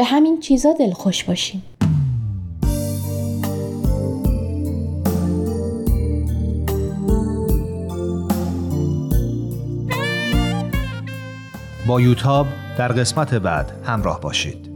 به 0.00 0.06
همین 0.06 0.40
چیزا 0.40 0.72
خوش 0.92 1.24
باشیم. 1.24 1.62
با 11.86 12.00
یوتاب 12.00 12.46
در 12.78 12.92
قسمت 12.92 13.34
بعد 13.34 13.72
همراه 13.84 14.20
باشید. 14.20 14.69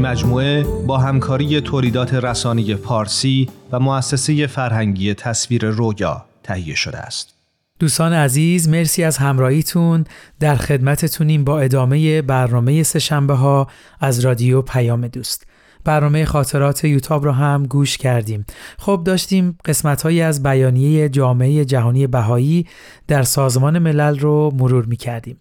این 0.00 0.08
مجموعه 0.08 0.62
با 0.62 0.98
همکاری 0.98 1.60
تولیدات 1.60 2.14
رسانی 2.14 2.74
پارسی 2.74 3.48
و 3.72 3.80
مؤسسه 3.80 4.46
فرهنگی 4.46 5.14
تصویر 5.14 5.64
رویا 5.66 6.24
تهیه 6.42 6.74
شده 6.74 6.98
است. 6.98 7.34
دوستان 7.78 8.12
عزیز 8.12 8.68
مرسی 8.68 9.04
از 9.04 9.16
همراهیتون 9.16 10.04
در 10.40 10.56
خدمتتونیم 10.56 11.44
با 11.44 11.60
ادامه 11.60 12.22
برنامه 12.22 12.82
سهشنبه 12.82 13.34
ها 13.34 13.66
از 14.00 14.20
رادیو 14.20 14.62
پیام 14.62 15.08
دوست. 15.08 15.46
برنامه 15.84 16.24
خاطرات 16.24 16.84
یوتاب 16.84 17.24
رو 17.24 17.32
هم 17.32 17.66
گوش 17.66 17.96
کردیم. 17.96 18.44
خب 18.78 19.02
داشتیم 19.04 19.58
قسمت 19.64 20.02
هایی 20.02 20.20
از 20.20 20.42
بیانیه 20.42 21.08
جامعه 21.08 21.64
جهانی 21.64 22.06
بهایی 22.06 22.66
در 23.08 23.22
سازمان 23.22 23.78
ملل 23.78 24.18
رو 24.18 24.52
مرور 24.54 24.84
می 24.84 24.96
کردیم. 24.96 25.40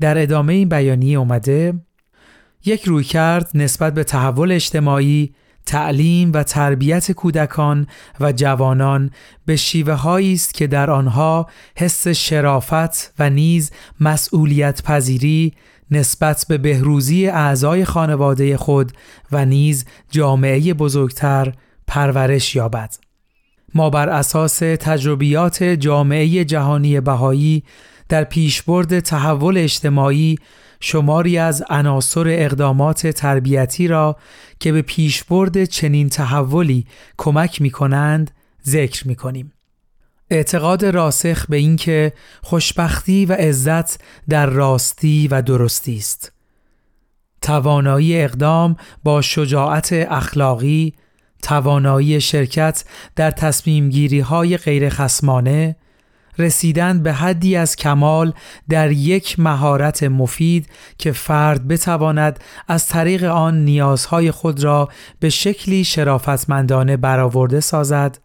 در 0.00 0.22
ادامه 0.22 0.52
این 0.52 0.68
بیانیه 0.68 1.18
اومده 1.18 1.74
یک 2.64 2.84
روی 2.84 3.04
کرد 3.04 3.50
نسبت 3.54 3.94
به 3.94 4.04
تحول 4.04 4.52
اجتماعی، 4.52 5.34
تعلیم 5.66 6.30
و 6.34 6.42
تربیت 6.42 7.12
کودکان 7.12 7.86
و 8.20 8.32
جوانان 8.32 9.10
به 9.46 9.56
شیوه 9.56 10.06
است 10.06 10.54
که 10.54 10.66
در 10.66 10.90
آنها 10.90 11.48
حس 11.76 12.08
شرافت 12.08 13.12
و 13.18 13.30
نیز 13.30 13.70
مسئولیت 14.00 14.82
پذیری 14.82 15.52
نسبت 15.90 16.46
به 16.48 16.58
بهروزی 16.58 17.26
اعضای 17.26 17.84
خانواده 17.84 18.56
خود 18.56 18.92
و 19.32 19.44
نیز 19.44 19.84
جامعه 20.10 20.74
بزرگتر 20.74 21.52
پرورش 21.86 22.56
یابد. 22.56 22.94
ما 23.74 23.90
بر 23.90 24.08
اساس 24.08 24.58
تجربیات 24.58 25.62
جامعه 25.62 26.44
جهانی 26.44 27.00
بهایی 27.00 27.62
در 28.08 28.24
پیشبرد 28.24 29.00
تحول 29.00 29.58
اجتماعی 29.58 30.38
شماری 30.80 31.38
از 31.38 31.64
عناصر 31.70 32.24
اقدامات 32.28 33.06
تربیتی 33.06 33.88
را 33.88 34.16
که 34.60 34.72
به 34.72 34.82
پیشبرد 34.82 35.64
چنین 35.64 36.08
تحولی 36.08 36.86
کمک 37.16 37.62
می 37.62 37.70
کنند 37.70 38.30
ذکر 38.66 39.08
می 39.08 39.14
کنیم. 39.16 39.52
اعتقاد 40.30 40.84
راسخ 40.84 41.46
به 41.46 41.56
اینکه 41.56 42.12
خوشبختی 42.42 43.26
و 43.26 43.32
عزت 43.32 44.00
در 44.28 44.46
راستی 44.46 45.28
و 45.28 45.42
درستی 45.42 45.96
است. 45.96 46.32
توانایی 47.42 48.20
اقدام 48.22 48.76
با 49.04 49.22
شجاعت 49.22 49.92
اخلاقی، 49.92 50.94
توانایی 51.42 52.20
شرکت 52.20 52.84
در 53.16 53.30
تصمیم 53.30 53.88
گیری 53.88 54.20
های 54.20 54.56
غیر 54.56 54.88
خسمانه، 54.88 55.76
رسیدن 56.38 57.02
به 57.02 57.12
حدی 57.12 57.56
از 57.56 57.76
کمال 57.76 58.32
در 58.68 58.92
یک 58.92 59.40
مهارت 59.40 60.02
مفید 60.02 60.68
که 60.98 61.12
فرد 61.12 61.68
بتواند 61.68 62.40
از 62.68 62.88
طریق 62.88 63.24
آن 63.24 63.64
نیازهای 63.64 64.30
خود 64.30 64.64
را 64.64 64.88
به 65.20 65.28
شکلی 65.28 65.84
شرافتمندانه 65.84 66.96
برآورده 66.96 67.60
سازد. 67.60 68.18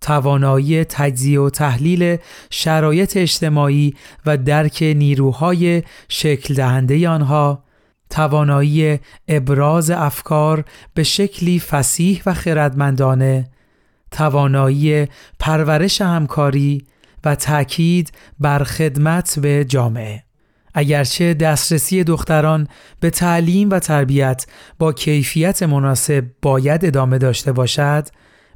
توانایی 0.00 0.84
تجزیه 0.84 1.40
و 1.40 1.50
تحلیل 1.50 2.16
شرایط 2.50 3.16
اجتماعی 3.16 3.94
و 4.26 4.36
درک 4.36 4.82
نیروهای 4.82 5.82
شکل 6.08 6.54
دهنده 6.54 7.08
آنها 7.08 7.64
توانایی 8.10 9.00
ابراز 9.28 9.90
افکار 9.90 10.64
به 10.94 11.02
شکلی 11.02 11.60
فسیح 11.60 12.22
و 12.26 12.34
خردمندانه 12.34 13.50
توانایی 14.10 15.06
پرورش 15.38 16.00
همکاری 16.00 16.86
و 17.24 17.34
تاکید 17.34 18.12
بر 18.40 18.64
خدمت 18.64 19.38
به 19.38 19.64
جامعه 19.64 20.22
اگرچه 20.74 21.34
دسترسی 21.34 22.04
دختران 22.04 22.68
به 23.00 23.10
تعلیم 23.10 23.70
و 23.70 23.78
تربیت 23.78 24.46
با 24.78 24.92
کیفیت 24.92 25.62
مناسب 25.62 26.24
باید 26.42 26.84
ادامه 26.84 27.18
داشته 27.18 27.52
باشد 27.52 28.08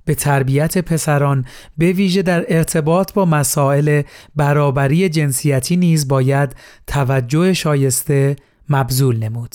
به 0.05 0.14
تربیت 0.14 0.79
پسران 0.79 1.45
به 1.79 1.93
ویژه 1.93 2.23
در 2.23 2.45
ارتباط 2.49 3.12
با 3.12 3.25
مسائل 3.25 4.03
برابری 4.37 5.09
جنسیتی 5.09 5.77
نیز 5.77 6.09
باید 6.09 6.57
توجه 6.87 7.53
شایسته 7.53 8.37
مبذول 8.69 9.17
نمود. 9.17 9.55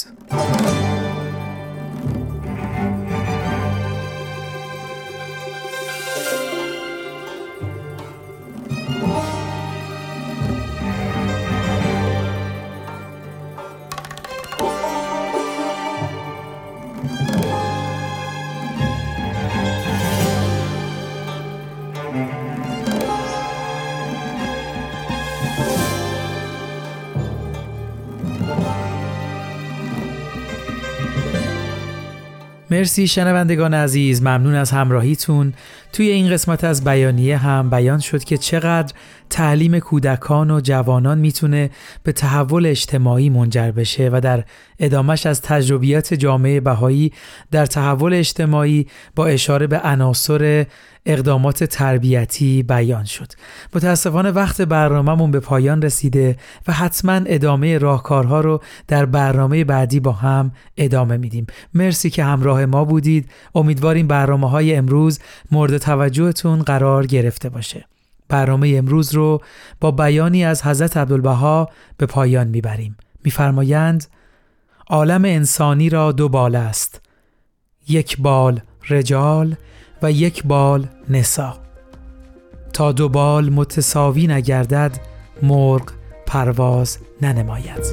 مرسی 32.71 33.07
شنوندگان 33.07 33.73
عزیز 33.73 34.21
ممنون 34.21 34.55
از 34.55 34.71
همراهیتون. 34.71 35.53
توی 35.93 36.09
این 36.09 36.29
قسمت 36.29 36.63
از 36.63 36.83
بیانیه 36.83 37.37
هم 37.37 37.69
بیان 37.69 37.99
شد 37.99 38.23
که 38.23 38.37
چقدر 38.37 38.93
تعلیم 39.29 39.79
کودکان 39.79 40.51
و 40.51 40.61
جوانان 40.61 41.17
می‌تونه 41.17 41.69
به 42.03 42.11
تحول 42.11 42.65
اجتماعی 42.65 43.29
منجر 43.29 43.71
بشه 43.71 44.09
و 44.13 44.21
در 44.23 44.43
ادامش 44.79 45.25
از 45.25 45.41
تجربیات 45.41 46.13
جامعه 46.13 46.59
بهایی 46.59 47.11
در 47.51 47.65
تحول 47.65 48.13
اجتماعی 48.13 48.87
با 49.15 49.27
اشاره 49.27 49.67
به 49.67 49.79
عناصر 49.79 50.65
اقدامات 51.05 51.63
تربیتی 51.63 52.63
بیان 52.63 53.03
شد. 53.03 53.27
متاسفانه 53.75 54.31
وقت 54.31 54.61
برنامهمون 54.61 55.31
به 55.31 55.39
پایان 55.39 55.81
رسیده 55.81 56.37
و 56.67 56.73
حتما 56.73 57.21
ادامه 57.25 57.77
راهکارها 57.77 58.41
رو 58.41 58.61
در 58.87 59.05
برنامه 59.05 59.63
بعدی 59.63 59.99
با 59.99 60.11
هم 60.11 60.51
ادامه 60.77 61.17
میدیم. 61.17 61.47
مرسی 61.73 62.09
که 62.09 62.23
همراه 62.23 62.65
ما 62.65 62.85
بودید. 62.85 63.29
امیدواریم 63.55 64.07
برنامه 64.07 64.49
های 64.49 64.75
امروز 64.75 65.19
مورد 65.51 65.77
توجهتون 65.77 66.61
قرار 66.61 67.05
گرفته 67.05 67.49
باشه. 67.49 67.85
برنامه 68.29 68.73
امروز 68.77 69.13
رو 69.13 69.41
با 69.79 69.91
بیانی 69.91 70.45
از 70.45 70.63
حضرت 70.63 70.97
عبدالبها 70.97 71.69
به 71.97 72.05
پایان 72.05 72.47
می‌بریم. 72.47 72.97
میفرمایند 73.23 74.05
عالم 74.87 75.25
انسانی 75.25 75.89
را 75.89 76.11
دو 76.11 76.29
بال 76.29 76.55
است. 76.55 77.01
یک 77.87 78.17
بال 78.17 78.59
رجال 78.89 79.55
و 80.01 80.11
یک 80.11 80.43
بال 80.43 80.87
نسا. 81.09 81.57
تا 82.73 82.91
دو 82.91 83.09
بال 83.09 83.49
متساوی 83.49 84.27
نگردد 84.27 84.99
مرغ 85.43 85.91
پرواز 86.25 86.97
ننماید. 87.21 87.85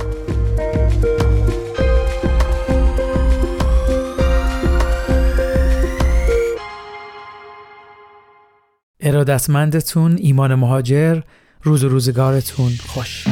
ارادتمندتون 9.00 10.16
ایمان 10.18 10.54
مهاجر 10.54 11.20
روز 11.62 11.84
و 11.84 11.88
روزگارتون 11.88 12.70
خوش. 12.86 13.27